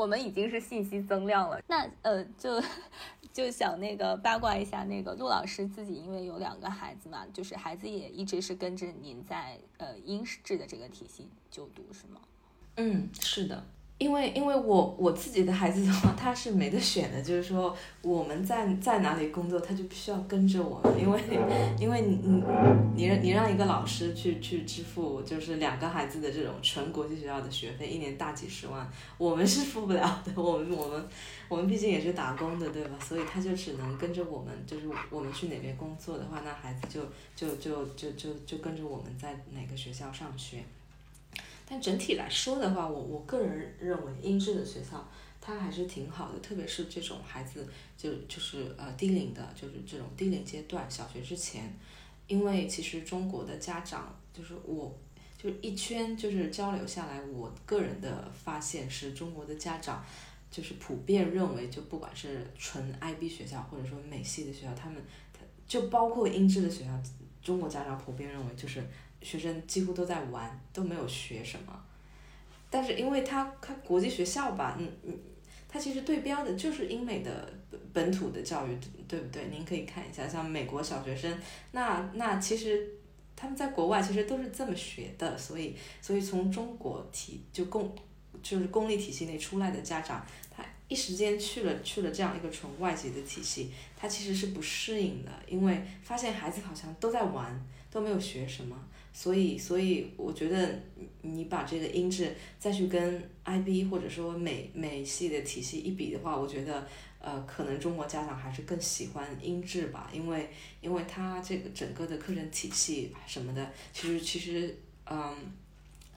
[0.01, 2.61] 我们已经是信息增量了，那呃就。
[3.33, 12.19] 就想那个八卦一下，那个陆老师自己因为有两个孩子嘛，就是孩子也一直是跟着您在呃英式制的这个体系就读，是吗？
[12.75, 13.63] 嗯，是的。
[14.01, 21.21] 因为因为我我自己的孩子的话，他是没得选的，就是说我们在在哪里工作，他就必须要跟着我们，因为
[21.79, 22.43] 因为你你
[22.95, 31.07] 你让你让一个老师去去支付，就是两个孩子的这种纯国际学校的学费，一年大几十万，我们是付不了的，我们我们
[31.47, 32.97] 我们毕竟也是打工的，对吧？
[32.99, 37.01] 所以他就只能跟着我们，就是我们去哪边工作的话，那孩子就
[37.35, 40.63] 就就就就就跟着我们在哪个学校上学。
[41.73, 47.65] 但整体来说的话，我我个人认为英制的学校它还是挺好的，特别是这种孩子
[47.97, 51.73] 就就是呃低龄的，就是这种低龄阶段小学之前，
[52.27, 54.93] 因为其实中国的家长就是我
[55.41, 60.03] 就是一圈就是交流下来，我个人的发现是中国的家长
[60.51, 65.01] 就是普遍认为，就不管是纯 IB 学校或者说美系的学校，他们
[65.65, 67.01] 就包括英制的学校，
[67.41, 68.83] 中国家长普遍认为就是。
[69.21, 71.79] 学生几乎都在玩，都没有学什么。
[72.69, 75.19] 但是因为他他国际学校吧，嗯嗯，
[75.67, 77.53] 他其实对标的就是英美的
[77.91, 79.47] 本土的教育，对不对？
[79.51, 81.37] 您可以看一下，像美国小学生，
[81.71, 82.89] 那那其实
[83.35, 87.93] 他们在国外其实都是这么学的，所以所以从中国体就公
[88.41, 97.53] 就是公立体系内出来的家长，他一时间去了去了这样一个纯外籍的体系，他其实是不适应的，因为发现孩子好像都在玩，
[97.91, 98.77] 都没有学什么。
[99.13, 100.79] 所以，所以我觉得
[101.21, 106.87] 你把这个音质再去跟 IB 或者说美美系的体系一比的话，我觉得，
[107.19, 110.49] 呃，可能中国家长还是更喜欢音质吧，因为，
[110.81, 115.35] 因为它这个整个的课程体系什么的，其实，其实，嗯。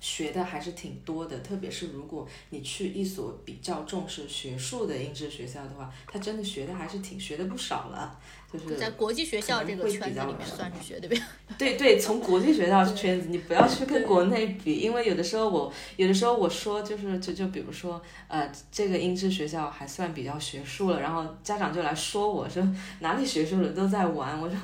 [0.04, 8.20] 学的还是挺多的，特别是如果你去一所比较重视学术的音质学校的话，他真的学的还是挺学的不少了。
[8.52, 11.22] 就是在国际学校这个圈子里面算是学的比较。
[11.56, 22.62] 对对，从国际学校圈子，你不要去跟国内比，因为有的时候我有的时候我说就是就就比如说呃这个音质学校还算比较学术了，然后家长就来说我说
[23.00, 24.58] 哪里学术了都在玩，我说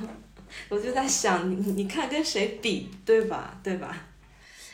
[0.69, 4.07] 我就在想你你看跟谁比对吧对吧？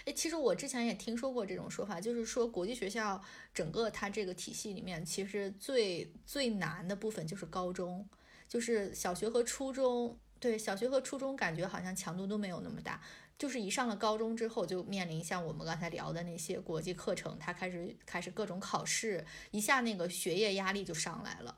[0.08, 3.22] 哎，其实我之前也听说过这种说法，就是说国际学校
[3.54, 8.08] 整个它这个体系里面，其实最最难的部分就是高中，
[8.48, 10.18] 就是小学和初中。
[10.40, 13.02] 对，小学和初中感觉好像强度都没有那么大，
[13.38, 21.58] 就是一上了高中之后，就面临像我们刚才聊的那些国际课程，它开始开始各种考试，一下那个学业压力就上来了。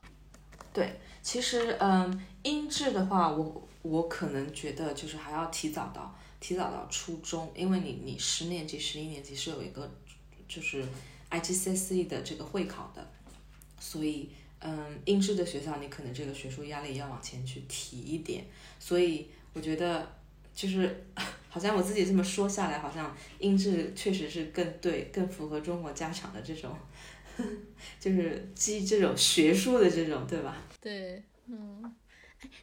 [0.74, 6.16] 对，其实嗯，音质的话，我我可能觉得就是还要提早到。
[6.40, 9.90] 提早到初中，因为你你十年级、十一年级是有一个
[10.48, 10.84] 就是
[11.30, 13.06] IGCSE 的这个会考的，
[13.80, 18.46] 所以嗯，音质的学校你可能这个学术压力要往前去提一点，
[18.80, 20.12] 所以我觉得
[20.56, 21.06] 就是
[21.50, 26.76] 好像我自己这么说下来，好像音质确实是更对、更符合中国家长的这种，
[28.00, 30.58] 就是基这种学术的这种，对吧？
[30.82, 31.96] 对，嗯。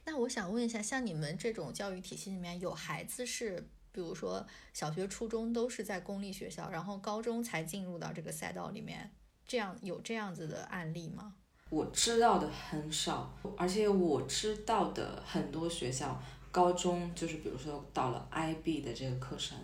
[0.05, 9.11] 那我想问一下，像你们这种教育体系里面有孩子是，比如说小学、初中都是在公立学校，然后高中才进入到这个赛道里面，
[9.47, 11.35] 这样有这样子的案例吗？
[11.71, 19.59] 我知道的很少，而且我知道的很多学校，高中就是比如说到了 IB 的这个课程，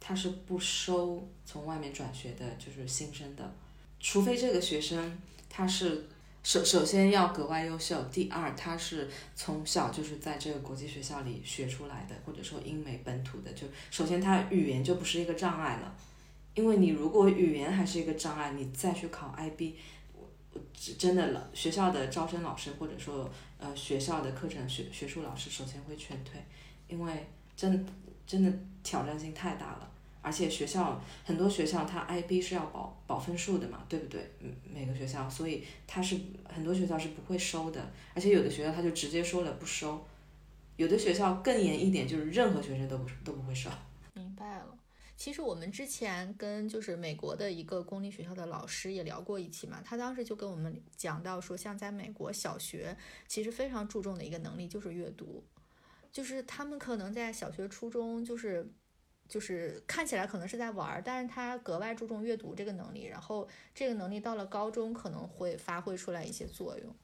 [0.00, 3.54] 他是不收从外面转学的，就是新生的，
[4.00, 6.08] 除非这个学生他是。
[6.44, 15.96] 首首先要格外优秀，第二他是从小就是在这个国际学校里学出来的，或者说英美本土的，就首先他语言就不是一个障碍了，
[16.54, 19.74] 因为你如果语言还是一个障碍，你再去考 IB，
[20.12, 20.60] 我我
[20.98, 26.38] 真的了，学校的招生老师或者说呃学校的课程学学术老师首先会劝退，
[26.88, 27.26] 因为
[27.56, 27.86] 真
[28.26, 28.52] 真的
[28.82, 29.90] 挑战性太大了。
[30.24, 34.32] 而且学校很多学校，它 IB 是要保保分数的嘛，对不对？
[34.64, 37.92] 每个学校，所以它是很多学校是不会收的。
[38.14, 40.02] 而且有的学校他就直接说了不收，
[40.76, 43.68] 有的学校更严一点，就是任何学生都不都不会收。
[44.14, 44.78] 明白了。
[45.14, 52.96] 其实我们之前跟就是美国的一个公立学校的老师也聊过一期嘛，他当时就跟我们讲到说，像在美国小学
[53.28, 55.44] 其实非常注重的一个能力就是阅读，
[56.10, 58.66] 就是他们可能在小学、初中就是。
[59.28, 66.94] 就是看起来可能是在玩儿，但是他格外注重阅读这个能力，然后这个能力到了高中可能会发挥出来一些作用。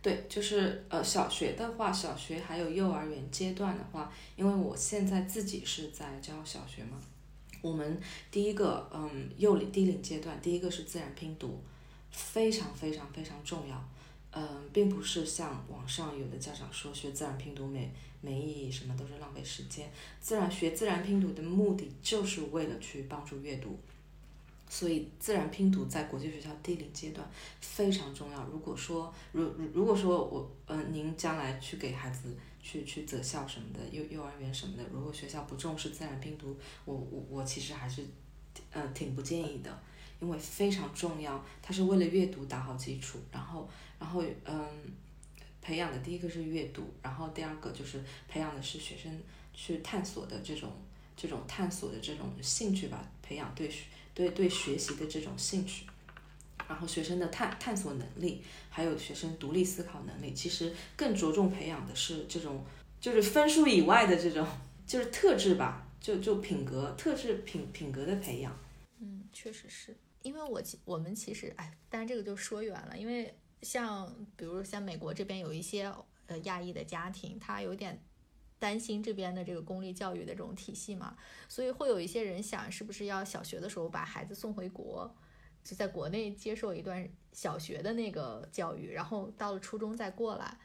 [0.00, 7.00] 对，就是呃，小学的话，小学还有幼儿园阶段的话，因为我现在自己是在教小学嘛，
[7.60, 11.60] 我们第一个嗯幼龄低龄阶段，第一个是自然拼读，
[12.10, 13.84] 非常非常非常重要。
[14.30, 17.92] 嗯，并不是像网上有的家长说学自然拼读没
[18.24, 19.90] 没意义，什么都是浪费时间。
[20.20, 23.78] 自然学自然拼读的目的就是为了去帮助阅读，
[24.68, 27.28] 所以自然拼读在国际学校低龄阶段
[27.60, 28.44] 非常重要。
[28.50, 38.02] 如果说如如果说我嗯您将来去给孩子去去择校什么的幼幼儿园什么的，如果学校不重视自然拼读，我我我其实还是
[38.72, 39.78] 嗯挺不建议的。
[40.20, 44.66] 因为非常重要，它是为了阅读打好基础，然后，然后，嗯，
[45.64, 47.98] 培养的第一个是阅读，然后第二个就是
[48.28, 49.18] 培养的是学生
[49.54, 50.70] 去探索的这种
[51.16, 55.86] 这种探索的这种兴趣吧，培养对学对对学习的这种兴趣，
[56.68, 62.62] 然后学生的探探索能力，还有学生独立思考能力，其实更着重培养的是这种
[63.00, 64.46] 就是分数以外的这种
[64.86, 68.54] 就是特质吧，就就品格特质品品格的培养。
[69.00, 69.96] 嗯，确实是。
[70.22, 72.96] 因为我其我们其实哎，但是这个就说远了。
[72.96, 75.90] 因为像比如像美国这边有一些
[76.26, 78.00] 呃亚裔的家庭，他有点
[78.58, 81.16] 担心这边的这个公立教育的这种体系嘛，
[81.48, 85.12] 所以会有一些人想，是不是要小学的时候把孩子送回国，
[85.64, 90.58] 就在国内接受一段小学的那个教育，然后到了初中再过来。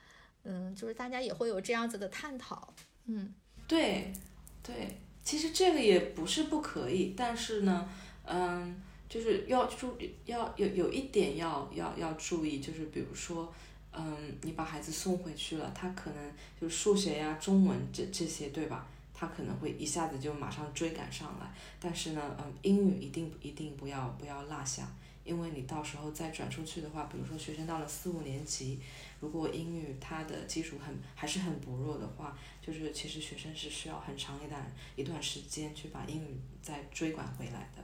[0.43, 2.73] 嗯，就是大家也会有这样子的探讨。
[3.05, 3.33] 嗯，
[3.67, 4.13] 对
[4.61, 7.89] 对，其实这个也不是不可以，但是呢，
[8.25, 8.81] 嗯。
[9.09, 13.51] 就是要注要有有一点要要要注意，就是比如说，
[13.91, 16.31] 嗯，你把孩子送回去了，他可能
[16.61, 18.87] 就是数学呀、中文这这些，对吧？
[19.11, 21.51] 他可能会一下子就马上追赶上来。
[21.79, 24.87] 但是呢，嗯，英语一定一定不要不要落下，
[25.25, 28.79] 因为你到时候再转出去的话，比如说学生到了四五年级，
[29.19, 37.83] 如果英语他的基础很还是很薄弱的话，就是其实学生是需要很长一段一段时间去把英语再追赶回来的，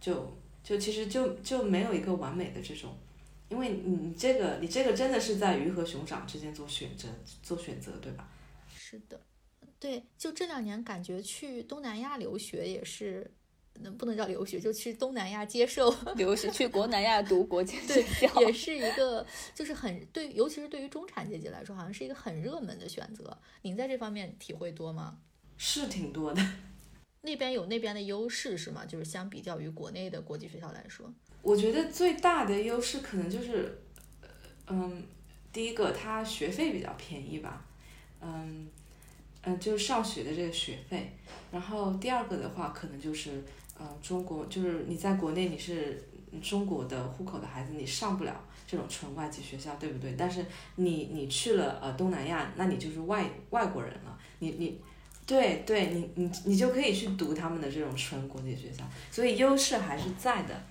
[0.00, 0.32] 就
[0.64, 2.96] 就其实就就没有一个完美的这种。
[3.50, 7.08] 因为你这个，你这个真的是在鱼和熊掌之间做选择，
[7.42, 8.28] 做选择，对吧？
[8.74, 9.20] 是的，
[9.78, 13.30] 对，就这两年感觉去东南亚留学也是，
[13.80, 23.38] 能不能叫留学，就去东南亚接受留学，去国南亚读国际学校，也是一个，就是很对，尤其是对于中产阶级来说，好像是一个很热门的选择。
[23.62, 25.18] 您在这方面体会多吗？
[25.58, 26.42] 是挺多的。
[27.34, 28.84] 那边有那边的优势是吗？
[28.86, 31.12] 就是相比较于国内的国际学校来说。
[31.42, 33.76] 我觉得最大的优势可能就是，
[34.68, 35.02] 嗯，
[35.52, 37.66] 第一个它学费比较便宜吧，
[38.20, 38.68] 嗯，
[39.42, 41.10] 嗯，就是上学的这个学费。
[41.50, 43.42] 然后第二个的话，可能就是，
[43.76, 46.00] 呃，中国就是你在国内你是
[46.40, 50.14] 中国的户口的孩子，你上不了这种纯外籍学校，对不对？
[50.16, 54.80] 但是你你去了呃东南亚，那你就是外外国人了，你你，
[55.26, 60.62] 对对，你你你就可以去读他们的这种纯国际学校，所以优势还是在的。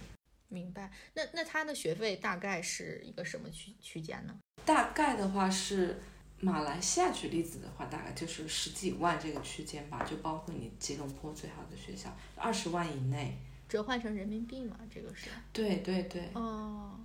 [0.50, 4.38] 明白，那那他的学费大概是一个什么区区间呢？
[4.64, 6.00] 大概的话是
[6.40, 13.36] 马来西亚举例子的话，大概就是十几万这个区间吧，就包括你吉隆坡最好的学校，二十万以内，
[13.68, 15.30] 折换成人民币嘛，这个是？
[15.52, 16.30] 对对对。
[16.36, 17.00] 哦，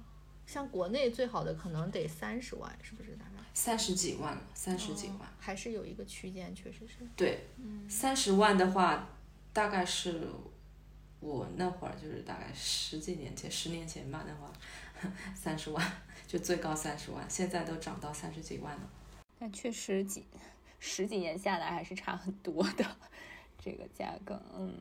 [0.47, 3.17] 像国内最好的可能得三十万，是不是？
[3.59, 6.95] 三十几万，三十几万，还是有一个区间，确实是。
[7.17, 9.09] 对，嗯，三十万的话，
[9.53, 10.31] 大概是。
[11.21, 15.93] 我那会儿就是大概十几年前，十年前吧，那会儿三十万
[16.29, 18.89] 就最高三十万，现在都涨到三十几万了。
[19.37, 20.25] 但确实几
[20.79, 22.87] 十几年下来还是差很多的
[23.61, 24.73] 这个价格，嗯，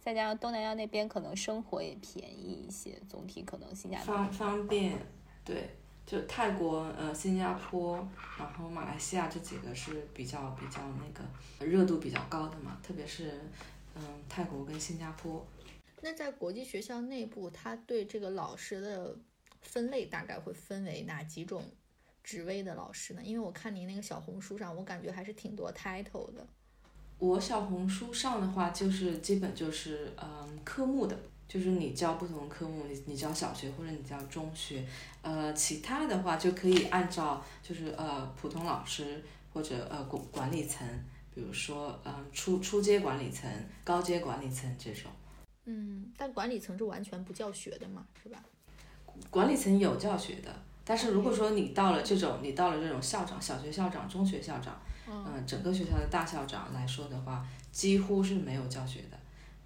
[0.00, 4.98] 再加上东南亚那边可能生活也便宜一些，总体可能性价比方方便。
[5.44, 5.68] 对，
[6.12, 7.96] 就泰国、呃新加坡，
[8.38, 13.40] 然后马来西亚这几个是比较比较那个热度比较高的嘛，特别是。
[13.94, 15.46] 嗯，泰国跟新加坡。
[16.00, 19.14] 那在国际学校内部，他对这个老师的
[19.60, 21.62] 分类大概会分为哪几种
[22.22, 23.22] 职位的老师呢？
[23.22, 26.46] 因为我看您那个小红书上，我感觉还是挺多 title 的。
[27.18, 31.18] 我小红书上的话，就是基本就是嗯科目的，
[31.52, 34.82] 就是你教不同科目，你你教小学或者你教中学，
[35.20, 39.22] 呃，其他的话就可以按照就是呃普通老师
[39.52, 40.86] 或者呃管管理层。
[41.34, 43.50] 比如说，嗯，初初阶管理层、
[43.84, 45.10] 高阶管理层这种，
[45.64, 48.38] 嗯，但管理层是完全不教学的嘛，是吧？
[49.30, 54.78] 管理层有教学的，但是如果说你到了这种，你到了这种校长、小学校长、中学校长，
[55.08, 59.18] 嗯，整个学校的大校长来说的话，几乎是没有教学的。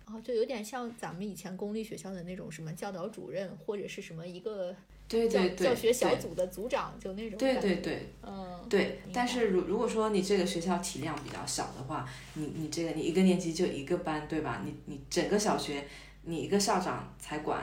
[0.07, 4.75] 哦，就有点像咱们以前公立学校的那种什么教导主任，或者是什么一个。
[5.09, 7.39] 对对对，教学小组的组长就那种。
[7.39, 9.01] 对对对，嗯，对。
[9.13, 12.05] 但是如如果说你这个学校体量比较小的话，
[12.35, 14.63] 你你这个你一个年级就一个班，对吧？
[14.65, 15.87] 你你整个小学
[16.23, 17.63] 你一个校长才管，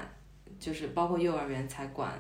[0.57, 2.17] 就是包括幼儿园才管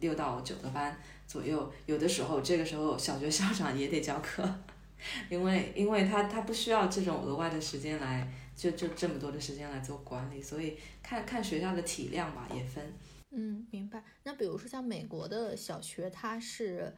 [0.00, 0.94] 六到九个班
[1.26, 1.72] 左右。
[1.86, 4.46] 有的时候这个时候小学校长也得教课，
[5.30, 12.82] 因为因为他他不需要这种额外的时间来就就这么多的时间来做管理，所以看看学校的体量吧，也分。
[13.30, 14.02] 嗯，明白。
[14.22, 16.94] 那比如说像美国的小学，它是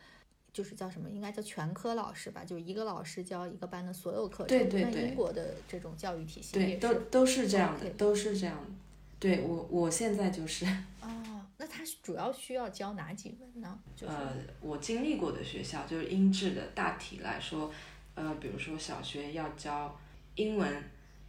[0.53, 1.11] 就是叫什么？
[1.11, 2.45] 应该叫全科老师吧？
[2.45, 4.47] 就一个老师教一个班的所有课程。
[4.47, 5.09] 对对对。
[5.09, 8.71] 英国的这种教育体系对都都是这样的，都是这样的。
[9.19, 10.65] 对我我现在就是。
[11.01, 13.77] 哦，那他主要需要教哪几门呢？
[13.97, 17.73] 就呃，我经历过的学校就是英制的，大体来说，
[18.15, 19.99] 呃，比如说小学要教
[20.37, 20.85] 英文，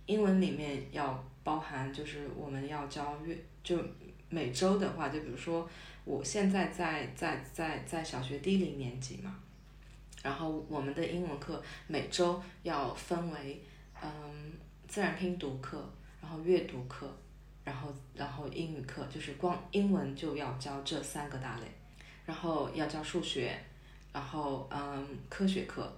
[0.09, 3.77] 英文里面要包含就是我们要教粤就。
[4.31, 5.67] 每周的话，就比如说
[6.05, 9.35] 我现在在在在在小学低零年级嘛，
[10.21, 13.59] 然后我们的英文课每周要分为
[13.99, 14.51] 嗯
[14.87, 15.83] 自然拼读课，
[16.21, 17.11] 然后阅读课，
[17.63, 21.65] 然后然后英语课，就是光英文就要教这三个大类，
[22.27, 23.59] 然后要教数学，
[24.13, 25.91] 然后嗯科学课，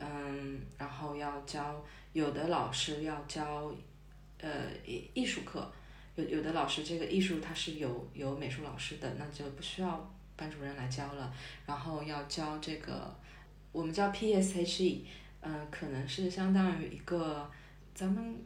[0.00, 3.72] 嗯然后要教有的老师要教
[4.40, 4.48] 呃
[4.86, 5.70] 艺艺术课。
[6.16, 11.32] 有有的老师这个艺术他是有有美术老师的，那就不需要班主任来教了。
[11.64, 13.14] 然后要教这个，
[13.70, 15.02] 我们叫 PSHE，
[15.40, 17.48] 嗯，可能是相当于一个
[17.94, 18.36] 咱们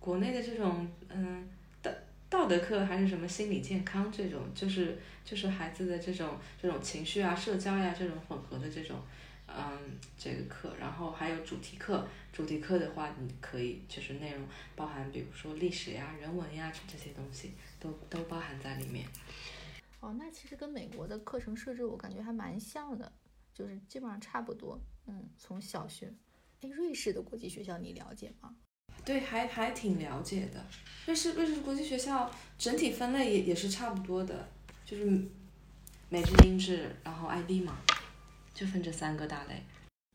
[0.00, 1.46] 国内的这种嗯
[1.82, 1.90] 道
[2.30, 8.96] 道德课还是什么心理健康这种，就是就是孩子的这种这种情绪啊、社交呀这种混合的这种，
[9.48, 12.06] 嗯，这个课，然后还有主题课。
[12.32, 19.06] 主题课的话，你可以就是内容包含，比如说历史呀、人文呀这些东西，都都包含在里面。
[20.00, 23.12] 哦，那其实跟美国的课程设置我感觉还蛮像的，
[23.52, 24.80] 就是基本上差不多。
[25.06, 26.12] 嗯，从小学，
[26.62, 28.54] 哎，瑞士的国际学校你了解吗？
[29.04, 30.64] 对，还还挺了解的。
[31.06, 34.48] 瑞士瑞士国际学校整体分类也也是差不多的，
[34.86, 35.04] 就是
[36.08, 37.76] 美制、英制，然后 IB 嘛。
[38.54, 39.62] 就分这三个大类，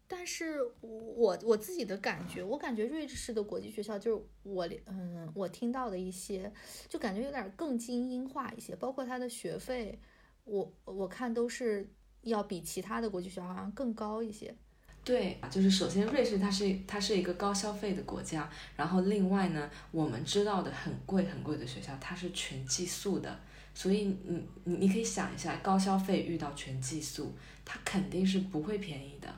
[0.07, 6.51] 但是我我自己的感觉，我感觉瑞士的国际学校就是我嗯，我听到的一些，
[6.87, 9.99] 就感觉有点更精英化一些，包括它的学费，
[10.45, 11.89] 我我看都是
[12.21, 14.55] 要比其他的国际学校好像更高一些。
[15.03, 23.39] 对，就是首先瑞士它是它是一个高消费的国家，然后另外呢，我们知道的很贵很贵的学校，它是全寄宿的。
[23.77, 27.31] 所以你你你可以想一下，高消费遇到全寄宿，
[27.63, 29.31] 它肯定是不会便宜的，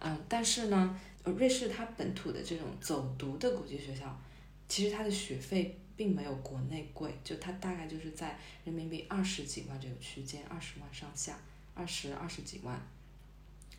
[0.00, 4.20] 嗯，但是呢，瑞士它本土的这种走读的国际学校，
[4.68, 11.38] 其实它的学费并没有国内贵，就它大概就是在人民币二十几万这个区间，二十万上下，
[11.72, 12.76] 二十二十几万，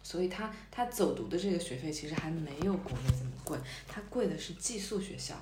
[0.02, 5.36] 所以它它走读的这个学费其实还没有国内这么贵，它贵的是寄宿学校。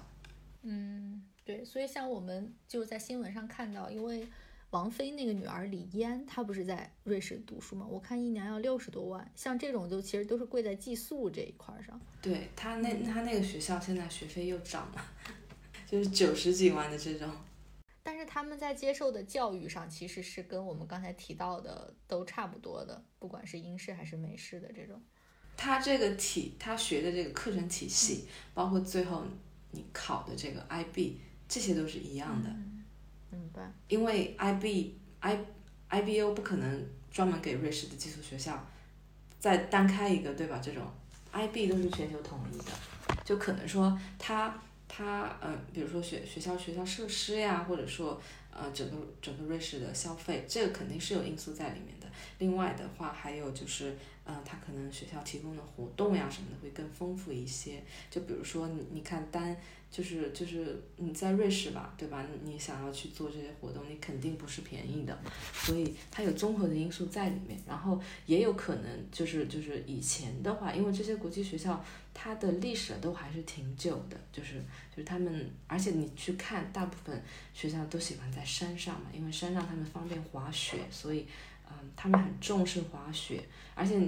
[0.63, 4.27] 嗯，对，所以像我们就在新闻上看到，因为。
[4.73, 7.85] 王菲那个女儿李嫣，她不是在瑞士读书吗？
[7.87, 12.01] 我看一年要六十多万，像这种就其实都是贵在寄宿这一块上。
[12.23, 15.05] 对她那她那个学校现在学费又涨了，
[15.85, 17.29] 就是九十几万的这种。
[18.01, 24.99] 但是他们在接受的教育上其实是跟我们刚才提到的都差不多的，不管是英式还是美式的这种。
[25.55, 29.23] 他这个体他学的这个课程体系，包括最后
[29.69, 31.17] 你考的这个 IB，
[31.47, 32.49] 这些都是一样的。
[33.53, 35.37] 白，因为 IB I
[35.89, 38.65] IBO 不可能专门给瑞士的寄宿学校
[39.39, 40.59] 再单开一个，对吧？
[40.63, 40.81] 这种
[41.31, 42.71] IB 都是全球统一的，
[43.23, 44.53] 就可能说他
[44.87, 48.21] 他嗯，比如说学学校学校设施呀，或者说
[48.51, 52.07] 呃整个整个瑞士的消费，这个肯定是有因素在里面的。
[52.39, 57.83] 另外的话，还有就是嗯，他可能学校提供的活动呀什么的会更丰富一些。
[58.09, 59.55] 就比如说你你看单。
[59.93, 62.25] 就是就是你在瑞士吧，对吧？
[62.43, 65.15] 你想要去做这些活动，你肯定不是便宜的，
[65.53, 67.59] 所以它有综合的因素在里面。
[67.67, 74.55] 然后也有可能就是就是以前的话，因为这些国际学校它的历史都还是挺久的，就是
[74.89, 81.27] 就是他们，而且你去看，大部分学校都喜欢在山上嘛，因为山上他们方便滑雪，所以
[81.81, 83.43] 嗯，他们很重视滑雪。
[83.75, 83.99] 而且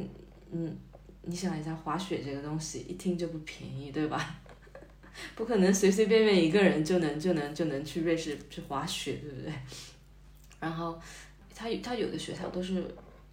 [0.51, 0.77] 嗯，
[1.23, 4.35] 你想一下，滑雪这个东西一听就不便宜，对吧？
[5.35, 9.53] 不可能随随便便一个人就能就能就能去瑞士去滑雪，对不对？
[10.59, 10.99] 然后，
[11.55, 12.85] 他他有的学校都是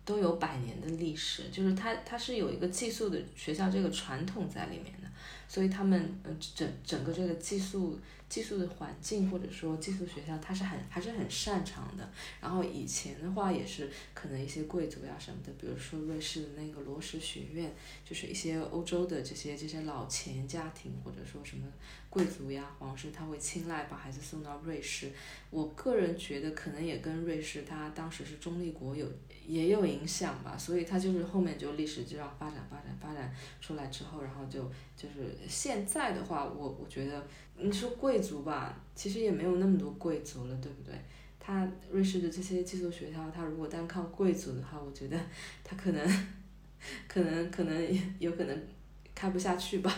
[0.05, 5.09] 都有百年的历史，就是他他是有一个寄宿的学校这个传统在里面的，
[5.49, 7.99] 所以他们嗯整整个这个寄宿。
[8.33, 12.11] 寄宿的环境或者说寄宿学校，他是很还是很擅长的。
[12.41, 17.71] 然后以前的话也是可能一些贵族呀什么的，比如说瑞士的那个罗什学院，
[18.03, 21.67] 就是一些欧洲的这些这些老钱家庭或者说什么
[22.13, 25.11] 贵族呀皇室，他会青睐把孩子送到瑞士。
[25.49, 29.11] 我个人觉得可能也跟瑞士他当时是中立国有
[29.47, 34.63] 也有影响吧，所以他就是后面就历史就要发展发展发展出来之后，然后就
[34.95, 37.27] 就是现在的话，我我觉得。
[37.55, 40.93] 你说贵族吧，其实也没有那么多贵族了，对不对？
[41.39, 45.17] 他瑞士的这些寄宿学校，他如果单靠贵族的话，我觉得
[45.63, 46.27] 他可能，
[47.07, 48.67] 可能 可能有可能
[49.15, 49.95] 开不下去吧。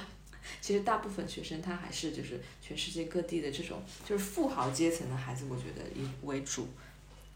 [0.60, 6.68] 其实大部分学生他还是就是全世界各地的这种就是富豪阶层的孩子，我觉得以为主，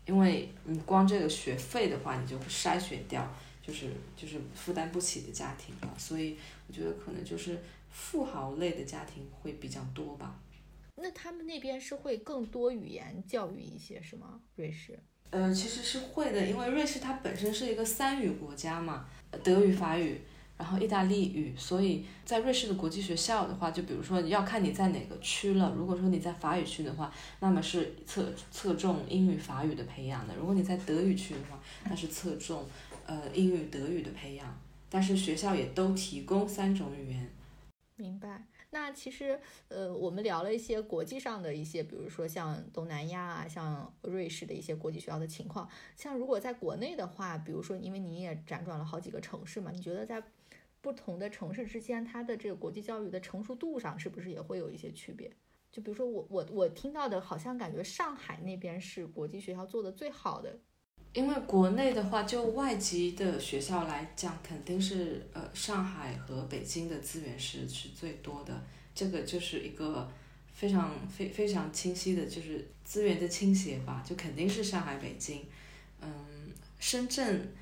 [0.07, 3.29] 因为你光这个学费的话，你就会筛选掉
[3.67, 6.37] 就是就是负担不起的家庭了，所以
[6.67, 7.59] 我觉得可能就是。
[7.91, 10.39] 富豪类的家庭会比较多吧？
[10.97, 14.41] 那他们那边是会更多语言教育一些，是吗？
[14.57, 14.97] 瑞士？
[15.31, 19.09] 呃，其实是会的，因为瑞士它本身是一个三语国家嘛，
[19.43, 20.21] 德语、法语，
[20.59, 25.73] 然后意大利语，所以在瑞士的国际学校的话，就比如说要看你在哪个区了。
[25.77, 32.67] 如果说你在法语区的话，那么是侧侧重英语、法语的培养的；如果你在德语区的话，那是侧重
[33.07, 34.59] 呃英语、德语的培养。
[34.91, 37.31] 但是学校也都提供三种语言。
[37.97, 38.45] 明白。
[38.71, 39.39] 那其实，
[39.69, 45.69] 呃，我们聊了一些国际上的一些，比如说像东南亚啊，像瑞士的一些国际学校的情况。
[45.97, 50.23] 像如果在国内的话，比如说，因为你也辗转了好几个城市嘛，你觉得在
[50.89, 55.31] 不同的城市之间，它的这个国际教育的成熟度上，是不是也会有一些区别？
[55.71, 60.59] 就比如说，我我我听到的，好像感觉上海那边是国际学校做的最好的。
[61.13, 68.65] 因为国内的话，就外籍的学校来讲，肯定是呃上海和北京的资源是是最多的，
[68.95, 70.11] 这个就是一个
[70.51, 75.45] 非常非非常清晰的，就是资源的倾斜吧，就肯定是上海、北京，
[76.01, 76.09] 嗯，
[76.79, 77.53] 深圳，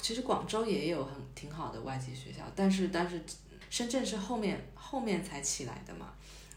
[0.00, 3.22] 其实广州也有很挺好的外籍学校，但是但是
[3.70, 6.12] 深圳是后面后面才起来的嘛，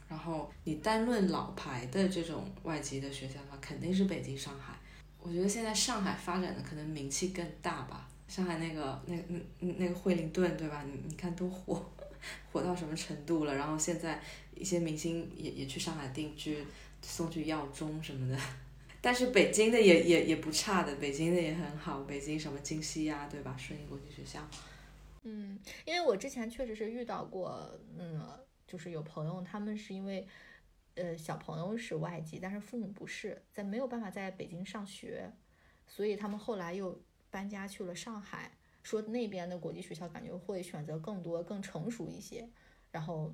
[0.07, 4.73] 然后你单论老牌的这种外籍的学校的话，肯定是北京、上海。
[5.19, 9.15] 我觉得现在上海发展的可能名气更大吧，上海那个那
[9.59, 10.83] 那那个惠灵顿对吧？
[10.83, 11.83] 你你看都火
[12.51, 13.55] 火到什么程度了？
[13.55, 14.21] 然后现在
[14.55, 16.63] 一些明星也也去上海定居，
[17.01, 18.37] 送去药中什么的。
[19.05, 23.55] 但是北京的也也也不差的，北京的也很好，北京什么京西呀，对吧？
[23.55, 24.41] 顺义国际学校。
[25.21, 28.19] 嗯，因为我之前确实是遇到过，嗯，
[28.65, 30.27] 就是有朋友他们是因为。
[30.97, 35.29] 呃，小朋友是外籍，但是父母不是在没有办法在北京上学，
[35.85, 36.97] 所以他们后来又
[37.29, 38.49] 搬家去了上海，
[38.81, 42.47] 说那边的国际学校感觉会选择更多、更成熟一些。
[42.91, 43.29] 然后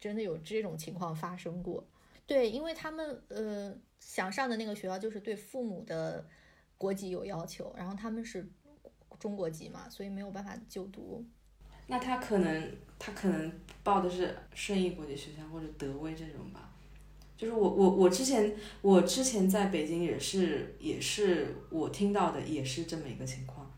[0.00, 1.86] 真的有这种情况发生过。
[2.26, 6.26] 对，因为他们呃想上的那个学校就是对父母的
[6.78, 8.46] 国籍有要求，然后他们是
[9.18, 11.24] 中国籍嘛，所以没有办法就读。
[11.86, 13.52] 那他可能他可能
[13.82, 16.70] 报的是顺义国际学校或者德威这种吧。
[17.36, 23.70] 就是我我我之前我之前在北京也是也是我听到的也是这么一个情况，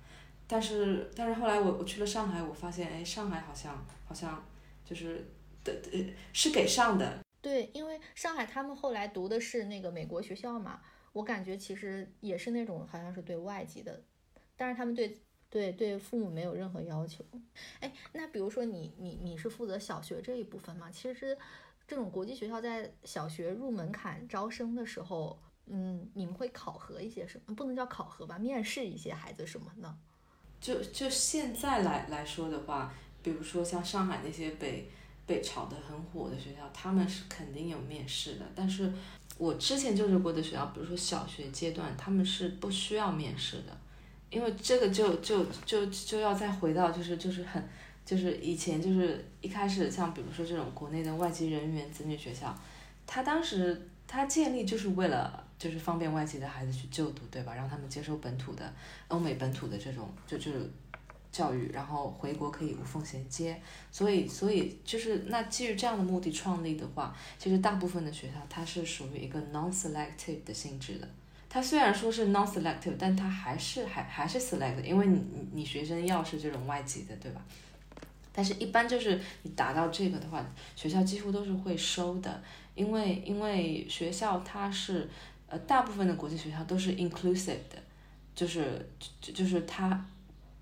[0.47, 4.45] 但是但是后来我我去了上海，我发现哎上海好像好像
[4.85, 5.27] 就是
[5.65, 5.99] 的呃
[6.33, 7.19] 是给上的。
[7.47, 10.81] 对，因为上海他们后来读的是那个美国学校嘛，
[11.13, 14.03] 我感觉其实也是那种好像是对外籍的，
[14.57, 15.17] 但是他们对
[15.49, 17.25] 对对父母没有任何要求。
[17.79, 20.91] 哎，那比如说你你你是负责小学这一部分嘛？
[20.91, 21.39] 其实。
[21.89, 27.55] 这种国际学校在小学入门槛招生的时候，嗯，你们会考核一些什么？
[27.55, 29.97] 不能叫考核吧，面试一些孩子什么呢？
[30.61, 32.93] 就就现在来来说的话，
[33.23, 34.91] 比如说像上海那些北
[35.27, 38.47] 被炒得很火的学校，他们是肯定有面试的。
[38.55, 38.93] 但是
[39.37, 43.77] 我之前就职过的学校，比如说小学阶段，他们是不需要面试的，
[44.31, 47.63] 因为这个就就就就要再回到就是就是很。
[48.07, 52.57] 就是以前就是一开始像比如说这种国内的外籍人员子女学校，
[53.05, 57.53] 他当时他建立就是为了就是方便外籍的孩子去就读，对吧？
[57.57, 58.73] 让他们接受本土的
[59.09, 60.71] 欧美本土的这种就就是
[61.37, 63.61] 教育，然后回国可以无缝衔接。
[63.91, 71.09] 所以所以就是那基于这样的目的创立的话，其实大部分的学校它是属于一个 non-selective 的性质的。
[71.49, 75.23] 它虽然说是 non-selective，但它还是还还是 select，因为你
[75.53, 77.43] 你学生要是这种外籍的，对吧？
[78.33, 82.43] 但是，一般就是你达到这个的话，学校几乎都是会收的，
[82.75, 85.09] 因为因为学校它是，
[85.49, 87.79] 呃，大部分的国际学校都是 inclusive 的，
[88.35, 88.87] 就是
[89.23, 90.05] 就就是它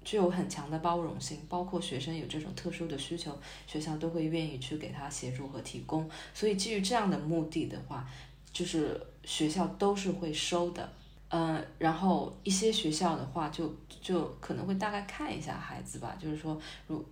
[0.04, 3.36] 具有很强的包容性，包括学生有这种特殊的需求，
[3.66, 6.08] 学校都会愿意去给他协助和提供。
[6.32, 8.06] 所以基于这样的目的的话，
[8.52, 10.92] 就是学校都是会收的，
[11.30, 17.04] 嗯，然后一些学校的话就就可能会大概看一下孩子吧，就是说如。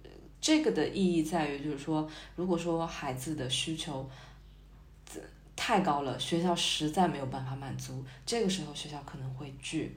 [0.45, 4.11] 这个的意义在于，就是说，如果说孩子的需求
[5.55, 9.97] 太高了，学校实在没有办法满足，这个时候学校可能会拒。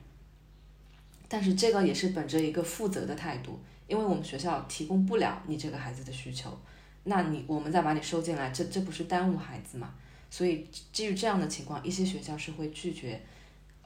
[1.27, 6.57] 但是这个也是本着一个负责的态度，因为我们学校提供不了你这个孩子的需求，
[7.03, 9.93] 那你我们再把你收进来，这这不是耽误孩子嘛？
[10.29, 13.21] 所以基于这样的情况，一些学校是会拒绝。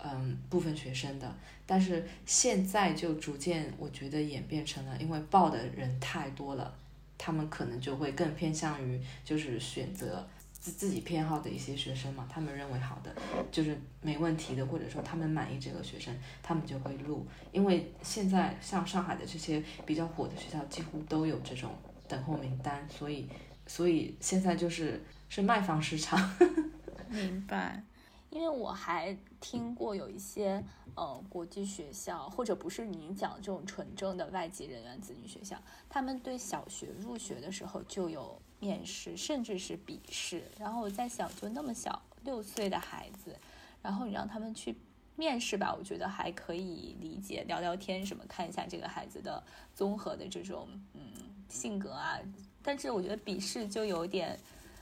[0.01, 1.29] 嗯，部分学生的，
[1.65, 6.73] 但是现在就逐渐，我觉得演变成了，因为报的人太多了，
[7.17, 10.25] 他们可能就会更偏向于就是选择
[10.60, 13.16] 自自己偏好的一些学生嘛，他们认为好的，
[13.49, 17.26] 就是没问题的，或者说他们满意这个学生，他们就会录。
[17.51, 21.72] 因为现在像上海的这些比较火的学校，几乎都有这种
[22.07, 23.30] 等候名单，所以
[23.66, 26.20] 所以现在就是是卖方市场。
[27.10, 27.82] 明白。
[28.30, 35.57] 因为我还听过有一些呃国际学校，或者不是您讲这种纯正的外籍人员子女学校，
[35.89, 40.43] 他们对小学入学的时候就有面试，甚至是笔试。
[40.60, 43.36] 然后我在想，就那么小六岁的孩子，
[43.82, 44.76] 然后你让他们去
[45.16, 49.43] 面试吧，我觉得还可以理解，聊聊天什么，看一下这个孩子的
[49.74, 51.01] 综合的这种嗯
[51.47, 52.20] 性格啊。
[52.62, 54.39] 但是我觉得笔试就有点。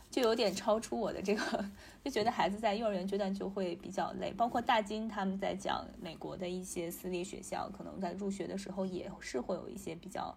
[0.09, 1.69] 就有点超出我的这个，
[2.01, 4.31] 就觉得孩子在幼儿园阶段就会比较累。
[4.31, 10.33] 包括大金他们在讲美国的一些私立学校，可能在入学的时候也是会有一些比较，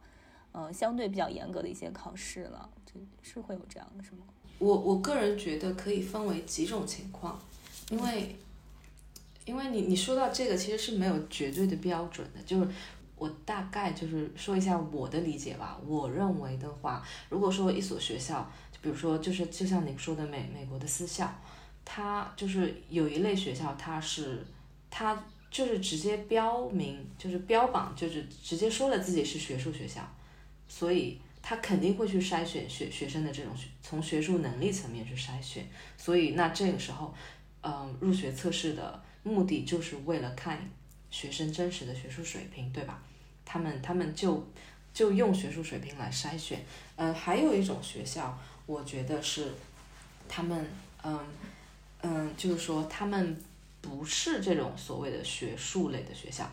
[0.53, 2.93] 呃，相对比较严格的一些考试了，这
[3.23, 4.25] 是会有这样的，是吗？
[4.59, 7.41] 我我个人觉得可以分为几种情况，
[7.91, 8.37] 因为。
[9.47, 12.69] 因为你你说到这个，其实是没有绝对的标准的，就是
[13.17, 15.81] 我大概就是说一下我的理解吧。
[15.85, 21.35] 我认为的话，如果说一所学校，就比如说就是就像你说的美美国的私校，
[21.85, 24.47] 它就是有一类学校，它是
[24.89, 30.01] 它就是直接标明，就是标榜，就是直接说了自己是学术学校，
[30.71, 35.69] 所以他肯定会去筛选学学生的这种学从学术能力层面去筛选，
[35.99, 37.13] 所以那这个时候，
[37.63, 39.03] 嗯，入学测试的。
[39.23, 40.59] 目的就是为了看
[41.11, 43.03] 学生真实的学术水平，对吧？
[43.45, 44.49] 他们他们就
[44.95, 46.65] 就用学术水平来筛选。
[46.97, 49.53] 嗯，还有一种学校，我觉得是
[50.27, 50.67] 他们，
[51.03, 51.21] 嗯
[52.01, 53.39] 嗯，就是说他们
[53.83, 56.51] 不是这种所谓的学术类的学校，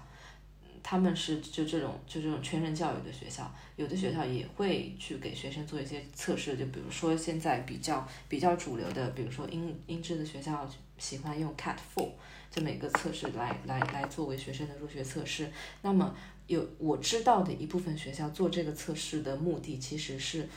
[0.90, 3.54] 他们是就这种就这种全人教育的学校。
[3.76, 10.66] 有的学校也会去给学生做一些测试，就比如说现在比较比较主流的，比如说英英制的学校
[10.98, 12.12] 喜欢用 CAT Four。
[12.50, 16.16] 这么一个测试来来来作为学生的入学测试，那么
[16.48, 20.48] 有我知道的一部分学校做这个测试的目的其实是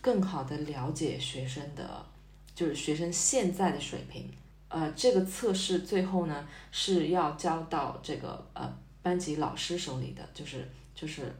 [0.00, 2.04] 更好的了解学生的，
[2.56, 4.28] 就是学生现在的水平。
[4.66, 8.76] 呃，这个测试最后呢是要交到这个呃
[9.10, 11.34] 班级老师手里的，就是就是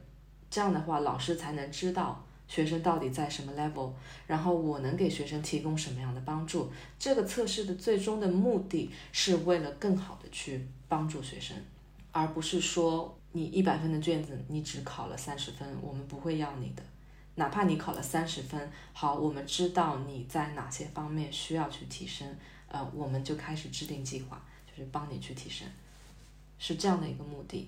[0.49, 2.21] 这样的话，老师才能知道。
[2.45, 3.93] 学生到底在什么 level？
[4.27, 6.69] 然后我能给学生提供什么样的帮助？
[6.99, 11.55] 这个测试的最终的目的是为了更好的去帮助学生，
[12.11, 16.83] 而不是说你一百分的卷子你只考了三十分，我们不会要你的。
[17.35, 22.27] 哪怕你考了三十分，好，我们知道你在哪些方面需要去提升，
[22.67, 25.65] 呃，我们就开始制定计划，就是帮你去提升，
[26.61, 27.67] 是这样的一个目的。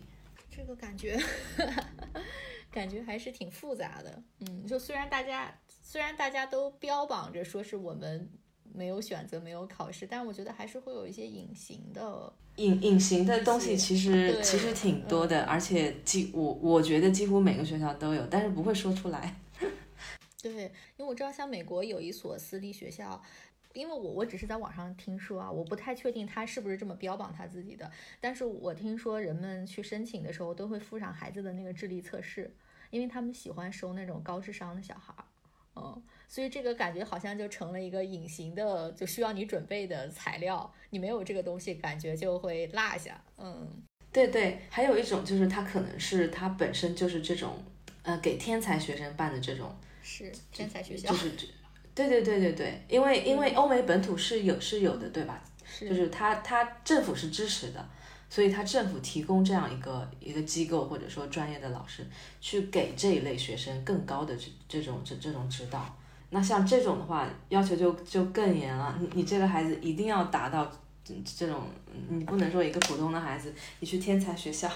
[0.56, 1.20] 这个感觉。
[2.72, 8.28] 感觉还是挺复杂的，嗯，就虽然大家虽然大家都标榜着说是我们
[8.74, 19.40] 没有选择没有考试，但是我觉得还是会有一些隐形的隐隐形的东西，其实其实挺多的，而且几我我觉得几乎每个学校都有，但是不会说出来。
[20.42, 20.64] 对，
[20.98, 23.22] 因为我知道像美国有一所私立学校。
[23.74, 27.92] 因为我我只是在网上听说啊，我不太确定他是不是这么标榜他自己的。
[28.22, 32.56] 但是我听说人们去申请的时候都会附上孩子的那个智力测试，
[32.92, 35.26] 因为他们喜欢收那种高智商的小孩儿，
[35.76, 40.72] 嗯，所以这个感觉好像就成了一个隐形的，就需要你准备的材料。
[40.92, 43.20] 你没有这个东西，感觉就会落下。
[43.40, 43.68] 嗯，
[44.12, 47.64] 对对，还有一种就是他可能是他本身就是这种，
[48.04, 51.48] 呃，给天才学生办的这种，是天才学校，就是这。
[51.96, 55.42] 对对对对对，因为因为欧美本土是有是有的，对吧？
[55.66, 57.90] 是就是他他政府是支持的，
[58.30, 62.06] 所以他政府提供这样一个一个机构或者说专业的老师
[62.42, 65.96] 去给这一类学生更高的这这种这这种指导。
[66.32, 68.98] 那像这种的话，要求就就更严了。
[69.00, 70.72] 你你这个孩子一定要达到
[71.06, 71.62] 这种，
[72.10, 74.68] 你不能说一个普通的孩子你去天才学校，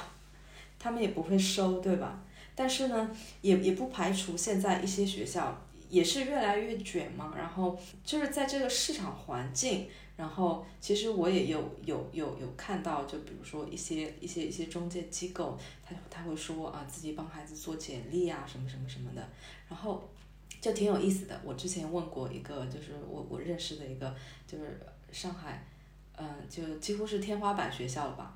[0.78, 2.20] 他们也不会收，对吧？
[2.56, 3.10] 但是呢，
[3.42, 5.60] 也也不排除现在一些学校。
[5.90, 19.30] 也是越来越卷嘛，然后就是在这个市场环境，然后其实我也有有有有看到，就比如说一些一些一些中介机构，他他会说啊自己帮孩子做简历啊什么什么什么的，
[19.70, 20.10] 然后
[20.60, 21.40] 就挺有意思的。
[21.44, 24.14] 我之前问过一个，就是我我认识的一个，
[24.46, 24.80] 就是
[25.12, 25.66] 上海，
[26.18, 28.36] 嗯，就几乎是天花板学校了吧，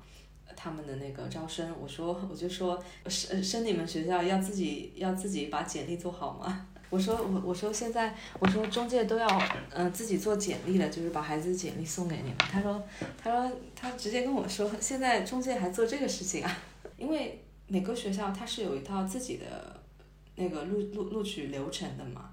[0.56, 6.68] 他们的那个招生，我说我就说升升你们学校要自己要自己把简历做好吗？
[6.92, 9.26] 我说我我说现在我说中介都要
[9.70, 12.30] 嗯自己做简历了，就是把孩子简历送给你。
[12.38, 12.82] 他说
[13.16, 16.58] 他说他直接跟我说，现在中介还做这个事情啊？
[16.98, 19.80] 因为每个学校它是有一套自己的
[20.34, 22.28] 那个录录录取流程的嘛，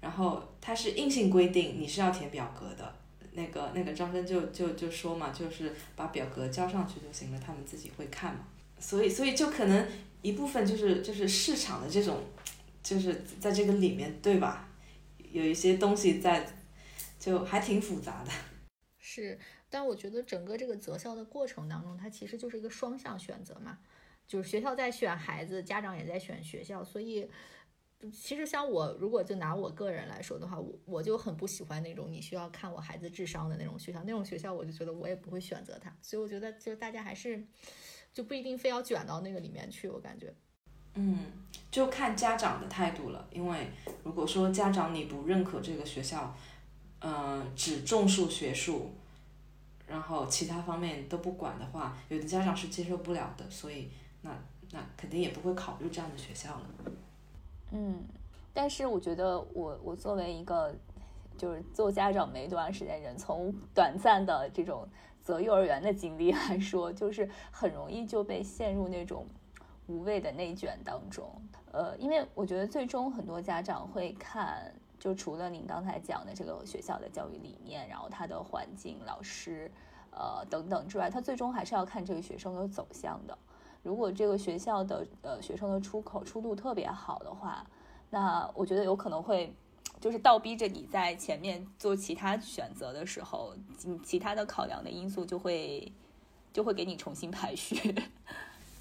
[0.00, 2.94] 然后它是硬性规定你是要填表格的，
[3.32, 8.42] 那个那个招生就就就说嘛，就是把表格交上去就行了，他们自己会看嘛。
[8.78, 9.84] 所以所以就可能
[10.22, 12.22] 一部分就是就是市场的这种。
[12.84, 14.68] 就是在这个里面，对吧？
[15.32, 16.46] 有一些东西在，
[17.18, 18.30] 就还挺复杂的。
[18.98, 19.36] 是，
[19.68, 23.78] 但我觉得整个这个择校的过程当中，它其实就是一个双向选择嘛。
[24.26, 26.84] 就是学校在选孩子，家长也在选学校。
[26.84, 27.28] 所以，
[28.12, 34.02] 其实像我，如果就拿我个人来说的话，我我就很不喜欢那种你需要看我孩子智商的那种学校。
[34.04, 35.94] 那种学校，我就觉得我也不会选择它。
[36.00, 37.44] 所以我觉得，就大家还是
[38.12, 39.88] 就不一定非要卷到那个里面去。
[39.88, 40.34] 我感觉。
[40.94, 41.18] 嗯，
[41.70, 43.26] 就看家长的态度了。
[43.30, 43.70] 因为
[44.02, 46.34] 如果说家长你不认可这个学校，
[47.00, 48.92] 嗯，只重视学术，
[49.86, 53.44] 然后其他方面都不管的话，有的家长是接受不了的。
[53.50, 53.90] 所以
[54.22, 54.30] 那
[54.72, 56.92] 那肯定也不会考虑这样的学校了。
[57.72, 58.02] 嗯，
[58.52, 60.74] 但是我觉得我我作为一个
[61.36, 64.88] 就是做家长没多长时间人，从短暂的这种。
[65.24, 69.26] 择幼儿园的经历来说，就是很容易就被陷入那种
[69.86, 71.30] 无谓的内卷当中。
[71.72, 79.70] 呃，因为我觉得最终很多家长会看，就除了您刚才讲的这个学校的教育理念，然后它的环境、老师，
[80.10, 83.36] 呃等等之外，他最终还是要看这个学生的走向的。
[83.82, 87.66] 如果这个学校的呃学生的出口出路特别好的话，
[88.10, 89.54] 那我觉得有可能会。
[90.00, 95.90] 就是倒逼着你在前面做其他选择的时候，其其他的考量的因素就会
[96.52, 97.94] 就会给你重新排序。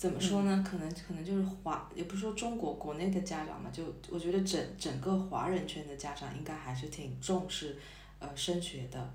[0.04, 0.62] 怎么说呢？
[0.70, 7.78] 可能可能就是华，也不是说中国国内的家长嘛，就我觉得整整个华人圈的家长应该还是挺重视
[8.20, 9.14] 呃升学的，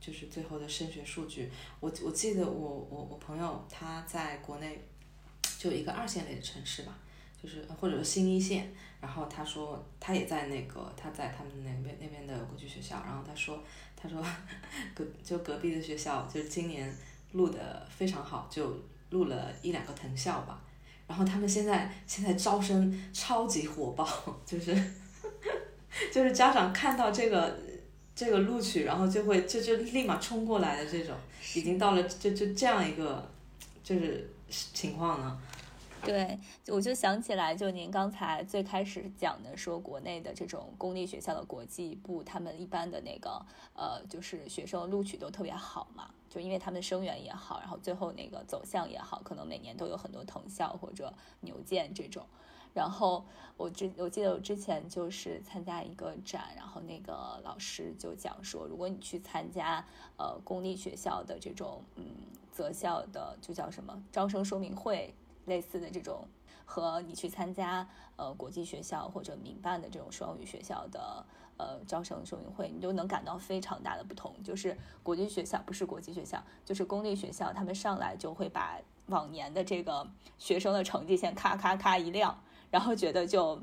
[0.00, 1.52] 就是最后的升学数据。
[1.78, 4.82] 我我记得我我我朋友他在国内
[5.58, 6.98] 就一个二线类的城市吧。
[7.42, 8.72] 就是或者是新一线，
[9.02, 13.62] 然后他说他也在那个他在他们那边那边的国际学校，然后他说
[13.94, 14.24] 他说
[14.96, 16.90] 隔就隔壁的学校就是今年
[17.32, 18.74] 录的非常好，就
[19.14, 20.60] 录了一两个藤校吧，
[21.06, 24.04] 然后他们现在现在招生超级火爆，
[24.44, 24.74] 就是
[26.12, 27.56] 就是家长看到这个
[28.12, 31.14] 这个录取，然后就会就就立马冲过来的这种，
[31.54, 33.30] 已经到了就就这样一个
[33.84, 35.38] 就是情况呢。
[36.02, 43.40] 对，我就想起来，就您刚才最开始讲的，说国内的这种公立学校的国际部，他们一般的那个
[43.74, 52.26] 呃，就是学生录取都特别好嘛，就因为他们生源也好，然后最后那个走向也好，可能每年都有很多藤校或者牛剑这种。
[52.72, 53.24] 然后
[53.56, 62.04] 我之我记得我之前就是参加一个展，然后那个老师就讲说，如果你去参加呃公立学校的这种嗯
[62.50, 65.14] 择校的，就叫什么招生说明会。
[65.46, 66.26] 类似的这种，
[66.64, 71.22] 和你去参加呃国际学校或者民办的这种双语学校的
[71.56, 74.34] 呃招生说明会，你就能感到非常大的不同。
[74.42, 82.38] 就是国际学校不是国际学校，就是公立学校，他们上来就会把往年的这个学生的成绩先咔咔咔一亮，
[82.70, 83.60] 然后觉得就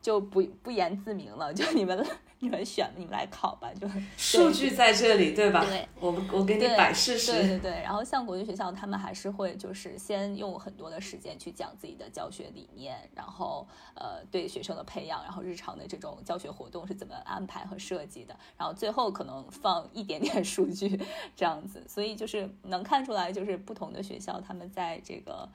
[0.00, 2.06] 就不不言自明了，就你们。
[2.40, 5.64] 你们选，你们来考吧，就 数据在这里，对吧？
[5.64, 7.32] 对，我我给你摆事实。
[7.32, 21.00] 对对对，然后像国际学校，他们还是会就是先用很多的时间去讲自己的教学理念，然后呃对学生的培养，然后日常的这种教学活动是怎么安排和设计的，然后最后可能放一点点数据
[21.34, 25.48] 这样子，所以就是能看出来，就是不同的学校他们在这个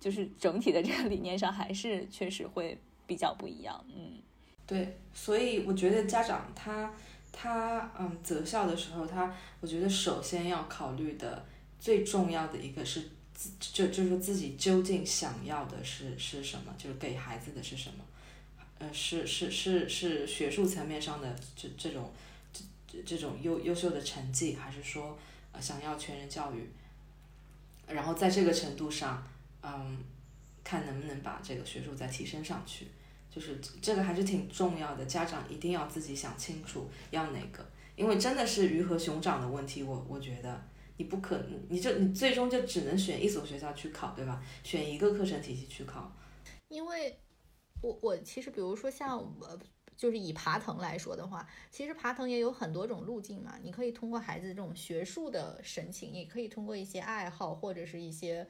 [0.00, 4.22] 就是整体的这个理念上还是确实会比较不一样，嗯。
[4.66, 6.92] 对，所以我觉得家长他
[7.30, 11.44] 他嗯择校的时候，他我觉得首先要考虑的
[11.78, 13.02] 最重要的一个是
[13.34, 18.04] 自就就是自己究竟想要的是是什么，就是给孩子的是什么，
[18.78, 22.10] 呃是是是是学术层面上的这这种
[22.86, 25.18] 这这种优优秀的成绩，还是说
[25.52, 26.66] 呃想要全人教育，
[27.86, 29.22] 然后在这个程度上，
[29.62, 29.98] 嗯，
[30.62, 32.86] 看能不能把这个学术再提升上去。
[33.34, 39.82] 就是这个还是挺重要的，家长一定要自己想清楚要哪个，因为真的是鱼和熊掌的问题。
[39.82, 40.62] 我我觉得
[40.98, 44.40] 你不可能，你就你最终就只能选一所学校去考，对吧？
[44.62, 46.16] 选一个课程体系去考。
[46.68, 47.18] 因为，
[47.80, 49.58] 我我其实比如说像我
[49.96, 53.58] 就是以爬藤来说的话，其实爬藤也有很多种路径嘛。
[53.60, 58.46] 你可以通过孩子这种学术的申请，也可以通过一些爱好或者是一些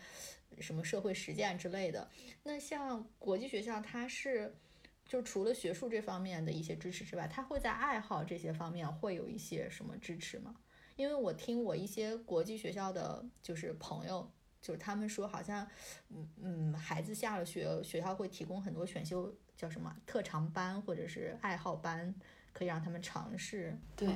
[0.61, 2.07] 什么社会实践之类的。
[2.43, 4.55] 那像国际学校，它是。
[5.07, 10.55] 就除了学术这方面的一些支持之外，他会在爱好这些方面会有一些什么支持吗？
[10.97, 14.31] 因为我听我一些国际学校的就是朋友，
[14.63, 15.67] 就是他们说好像，
[16.09, 22.15] 嗯嗯，孩子下了学，学校会提供很多选修叫什么特长班或者是爱好班，
[22.53, 23.77] 可以让他们尝试。
[23.95, 24.09] 对，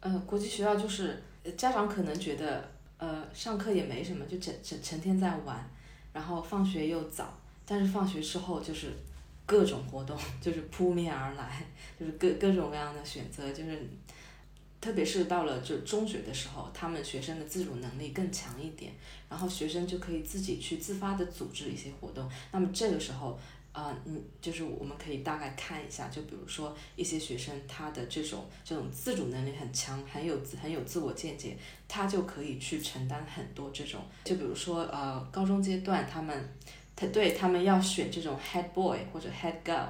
[0.00, 1.22] 呃，国际学校就是
[1.56, 5.68] 家长可能觉得，呃，上课也没什么，就整整成天在玩，
[6.12, 8.92] 然后放学又早，但是放学之后就是。
[9.46, 11.64] 各种活动 就是扑面而来，
[11.98, 13.80] 就是各各种各样的选择，就是
[14.80, 18.92] 特别是到了就中学的时候，他们学生的自主能力更强一点，
[19.28, 22.28] 然后学生就可以自己去自发的组织一些活动。
[22.50, 23.38] 那么这个时候，
[23.72, 36.52] 啊，嗯，就是我们可以大概看一下，就比如说一些学生他的这种这种自主能力很强，很有很有自我见解，他就可以去承担很多这种，就比如说呃高中阶段他们。
[36.96, 39.86] 他对他们要选这种 head boy 或者 head girl，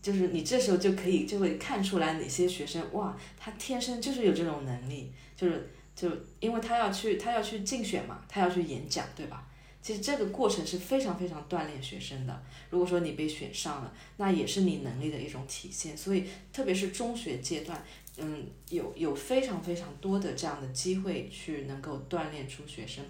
[0.00, 6.08] 就是你这时候就可以就会看出来哪些学生哇，他天生就是有这种能力，就是就
[6.38, 9.46] 因为他要去他要去竞选嘛，他要去演讲，对吧？
[9.82, 12.42] 其实这个过程是非常非常锻炼学生的。
[12.68, 15.96] 如果说你被选上了，那也是你能力的一种体现。
[15.96, 17.82] 所以，特别是中学阶段，
[18.18, 23.02] 嗯，有有非常非常多的这样的机会去能够锻炼出学生，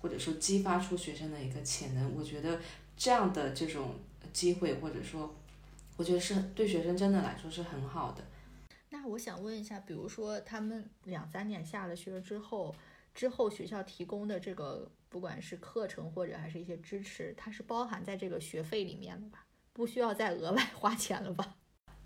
[0.00, 2.12] 或者说激发出学生的一个潜能。
[2.16, 2.60] 我觉得
[2.96, 3.94] 这样的这种
[4.32, 5.34] 机会，或者说，
[5.96, 8.24] 我觉得是对学生真的来说是很好的。
[8.90, 12.74] 那我想问一下，比如说他们两三年下了学之后，
[13.14, 14.90] 之后学校提供的这个。
[15.08, 19.46] 不管是课程或者还是一些支持，它是包含在这个学费里面的吧？
[19.72, 21.54] 不需要再额外花钱了吧？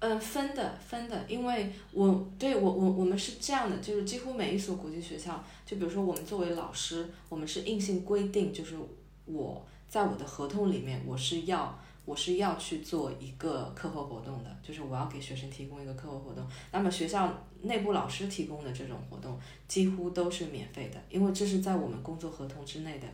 [0.01, 8.77] 嗯，分的分的，因为我对我我我们是这样的，就是几乎每一所国际学校，就比如说我们作为老师，我们是硬性规定，就是
[9.25, 11.79] 我在我的合同里面我是要。
[12.07, 16.45] 我是要去做一个课后活动的，就是我要给学生提供一个课后活动。
[16.73, 17.33] 那么学校
[17.63, 19.39] 内部老师提供的这种活动
[19.69, 23.07] 几乎都是免费的，因为这是在我们工作合同之内的，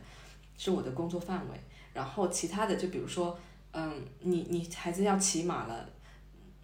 [0.57, 1.59] 是我的工作范围。
[1.93, 3.37] 然后其他的，就比如说，
[3.71, 5.87] 嗯，你你孩子要骑马了，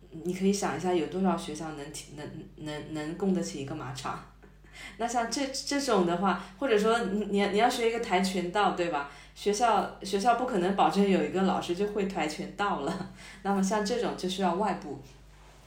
[0.10, 4.24] 你可以想一下，有多少学校能提能能能供得起一个马场？
[4.98, 9.10] 那像这这种的话，或者说你你你要学一个跆拳道，对吧？
[9.36, 13.12] 学校学校不可能保证有一个老师就会跆拳道了，
[13.42, 15.00] 那么像这种就需要外部，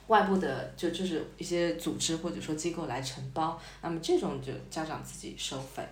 [0.07, 5.83] 外部的就就是一些组织或者说机构来承包，那么这种就家长自己收费，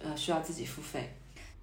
[0.00, 1.12] 呃需要自己付费。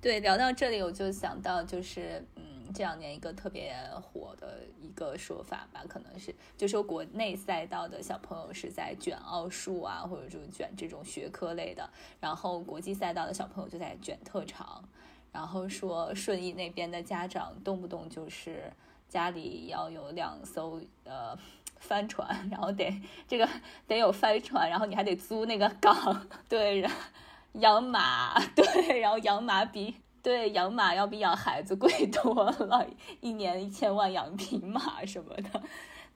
[0.02, 2.44] 对，聊到这里我就想到就是嗯
[2.74, 11.90] 这两年一个特别火的一个说法吧，可能是就说国内赛道的小朋友是在卷奥数啊，或者说卷这种学科类的，
[12.20, 14.84] 然后国际赛道的小朋友就在卷特长。
[15.32, 18.74] 然后说顺义那边的家长动不动就是
[19.08, 21.38] 家里要有两艘呃
[21.78, 22.92] 帆船，然后得
[23.28, 23.48] 这个
[23.88, 26.84] 得有帆船，然后你还得租那个港，对，
[27.54, 32.88] 养马，对，然后养马比对养马要比养孩子贵多了，
[33.22, 35.64] 一年一千万养匹马什么的。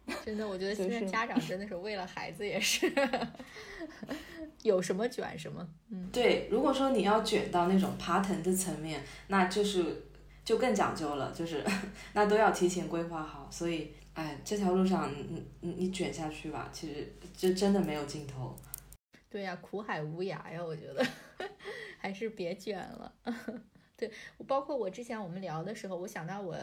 [0.25, 2.91] 真的，我觉得现在家长真的是为了孩子也是，
[4.61, 5.65] 有什么卷什么。
[5.89, 10.03] 嗯，对，如果说你要卷到那种爬藤的层面，那就是
[10.43, 11.63] 就更讲究了，就是
[12.11, 13.47] 那都要提前规划好。
[13.49, 18.53] 所以，哎，这条路上你你你卷下去吧，其实就真的没有尽头。
[19.29, 21.01] 对呀，苦海无涯呀，我觉得
[21.97, 23.13] 还是别卷了。
[24.07, 26.57] 对，包括我之前我们聊的时候，我想到我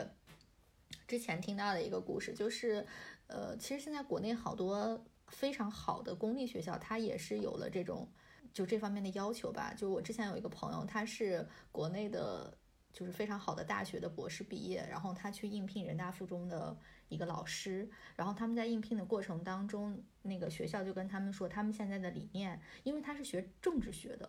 [1.07, 2.87] 之前听到的一个故事，就是。
[3.33, 8.11] 呃，其实现在国内好多非常好的公立学校，它也是有了这种
[8.53, 9.73] 就这方面的要求吧。
[9.73, 12.53] 就我之前有一个朋友，他是国内的，
[12.93, 16.77] 就是非常好的大学的博士毕业，然后他去应聘人大附中的
[17.09, 24.29] 一个老师，然后他们在应聘的过程当中，那个学校就跟他们说，他们现在的理念，因为他是学政治学的，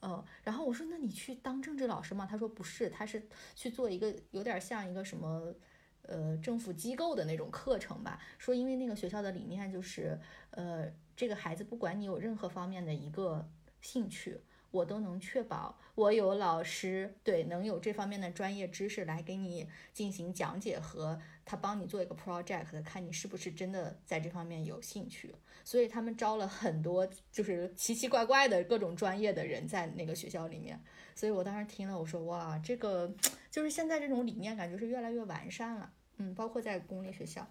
[0.00, 2.26] 嗯，然后我说，那你去当政治老师吗？
[2.30, 5.54] 他说不是，他是去做一个有点像一个什么。
[6.02, 10.18] 呃，政府机构的那种课程吧，说因为那个学校的理念就是，
[10.52, 13.46] 呃，这个孩子不管你有任何方面的一个
[13.82, 14.40] 兴趣，
[14.70, 25.34] 我都能确保我有老师对能有这方面的专业知识来给你进行讲解和他帮你做一个 project，看你是不是真的在这方面有兴趣。
[25.64, 30.80] 所以他们招了很多就是奇奇怪怪的各种专业的人在那个学校里面。
[31.14, 33.12] 所以我当时听了，我说哇，这个
[33.50, 35.92] 就是现在这种理念感觉是越来越完善了。
[36.18, 37.46] 嗯，包括在公立学校，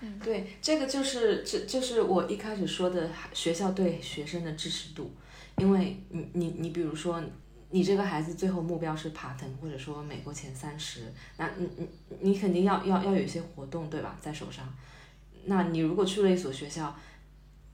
[0.00, 5.12] 嗯，对，这个就是这就是我一开始说的学校对学生的支持度，
[5.58, 7.22] 因为你你你比如说
[7.70, 11.88] 你这个孩子最后目标是爬藤或者说美国前三十，那你你
[12.20, 14.66] 你肯定要要要有一些活动对吧，在手上，
[15.44, 16.94] 那你如果去了一所学校，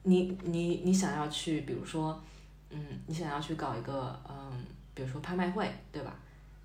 [0.03, 2.23] 你你你想要去，比如说，
[2.71, 4.65] 嗯，你想要去搞一个嗯，
[4.95, 6.17] 比如说拍卖会对吧？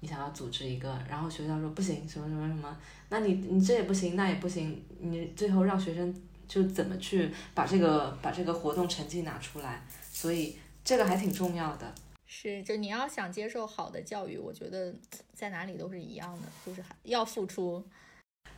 [0.02, 2.78] 你想要组织一个，然后学校说不行，什么什么什么，
[3.10, 6.14] 那你你这也不行，那也不行，你最后让学生
[6.48, 9.84] 就怎么去把这个把这个活动成绩拿出来？
[10.12, 10.56] 所以
[10.86, 11.94] 这个还挺重要的。
[12.26, 14.96] 是，就你要想接受好的教育，我觉得
[15.34, 17.84] 在哪里都是一样的，就是要付出。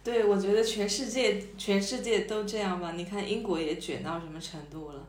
[0.03, 2.91] 对，我觉得全世界全世界都这样吧。
[2.91, 5.07] 你看英国也卷到什么程度了，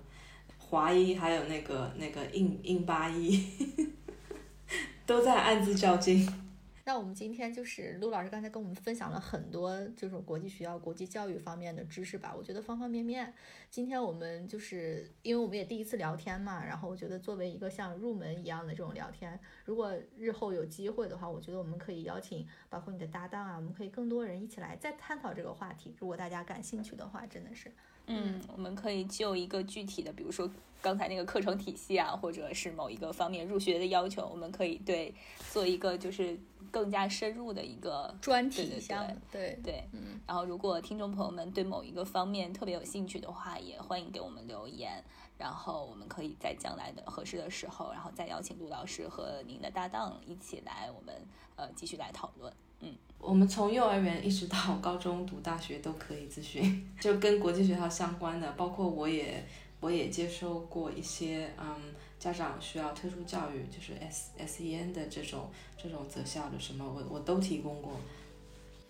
[0.57, 3.45] 华裔还有那个那个印印巴裔。
[5.07, 6.47] 都在暗自较劲。
[6.89, 13.30] 那我们今天就是陆老师刚才跟我们分享了很多这种国际学校、国际教育方面的知识吧，我觉得方方面面。
[13.68, 25.95] 今天我们就是因为我们也第一次聊天嘛，然后我觉得作为一个像入门一样的这种聊天，如果日后有机会的话，我觉得我们可以邀请包括你的搭档啊，我们可以更多人一起来再探讨这个话题。
[25.99, 27.70] 如果大家感兴趣的话，真的是。
[28.09, 30.50] 嗯，我们可以就一个具体的，比如说
[30.82, 35.14] 刚才那个课程体系啊，或者是某一个方面入学的要求，我们可以对
[35.52, 36.38] 做一个就是
[36.70, 39.16] 更加深入的一个专题项目。
[39.30, 40.20] 对对，嗯。
[40.26, 45.02] 然后，如果听众朋友们对某一个方面特别有兴趣的话，也欢迎给我们留言，
[45.36, 51.14] 然后我们可以在将来的合适的时候，然后再邀请陆老师和您的搭档一起来，我们
[51.56, 52.52] 呃继续来讨论。
[52.81, 59.45] 嗯，我们从幼儿园一直到高中读大学都可以咨询， 就跟国际学校相关的，包括我也
[59.81, 61.74] 我也接收过一些嗯
[62.18, 67.93] 家长需要特殊教育，就是 S S E N 的这种这种择校的什么，我我都提供过。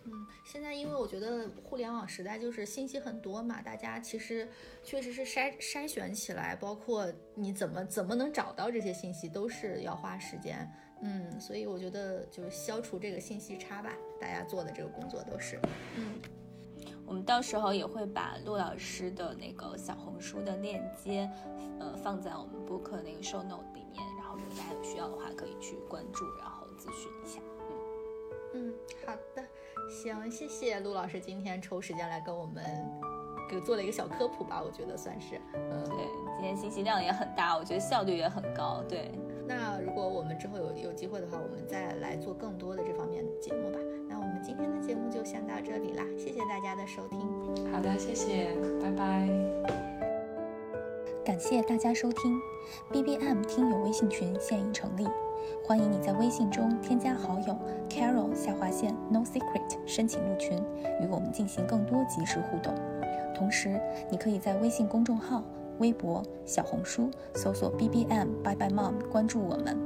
[0.05, 4.49] 嗯，现在因为我觉得互联网时代就是信息很多嘛，大家其实
[4.83, 10.67] 确实是筛筛选起来，包括你怎么怎么能找到这些信息，都是要花时间。
[11.01, 15.59] 嗯，所以我觉得就是消除这个信息差吧，大家做的这个工作都是。
[15.97, 16.21] 嗯，
[17.07, 21.31] 我们到时候也会把陆老师的那个小红书的链接，
[21.79, 27.41] 呃，放在我们播客那个 show note 里面，然后如果大家有需要的话，可以去关注，然后咨询一下。
[28.55, 28.75] 嗯，
[29.07, 29.45] 好的，
[29.89, 32.65] 行，谢谢陆老师今天抽时间来跟我们
[33.49, 35.41] 给做了一个小科普吧，我觉得算是。
[35.55, 38.83] 嗯，对，今天信息量也很大，我觉得效率也很高。
[38.89, 39.13] 对。
[39.49, 43.79] 那如果我们之后有有机会的话，我们再来做更多的这方面的节目吧。
[44.07, 47.19] 那我们今天的节目就先到这里啦，谢谢大家的收听。
[47.73, 48.51] 好的，谢谢，
[48.83, 49.27] 拜拜。
[51.25, 52.39] 感谢大家收听
[52.93, 55.07] ，BBM 听友微信群现已成立，
[55.65, 57.57] 欢迎你在微信中添加好友
[57.89, 60.59] Carol 下划线 No Secret 申请入群，
[61.01, 62.75] 与我们进行更多及时互动。
[63.35, 63.81] 同时，
[64.11, 65.43] 你可以在微信公众号。
[65.79, 69.77] 微博、小红书搜索 B B M Bye Bye Mom，关注我们，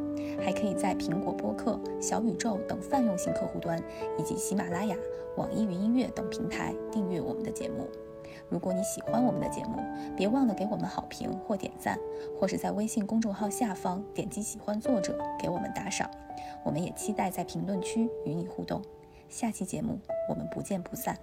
[0.41, 3.83] 还可以在苹果播客、小宇宙等泛用型客户端，
[4.19, 4.97] 以及喜马拉雅、
[5.37, 7.87] 网易云音乐等平台订阅我们的节目。
[8.49, 9.79] 如果你喜欢我们的节目，
[10.17, 11.99] 别忘了给我们好评或点赞，
[12.39, 16.11] 或是在微信公众号下方点击喜欢作者给我们打赏。
[16.65, 18.83] 我们也期待在评论区与你互动。
[19.29, 21.17] 下期节目我们不见不散。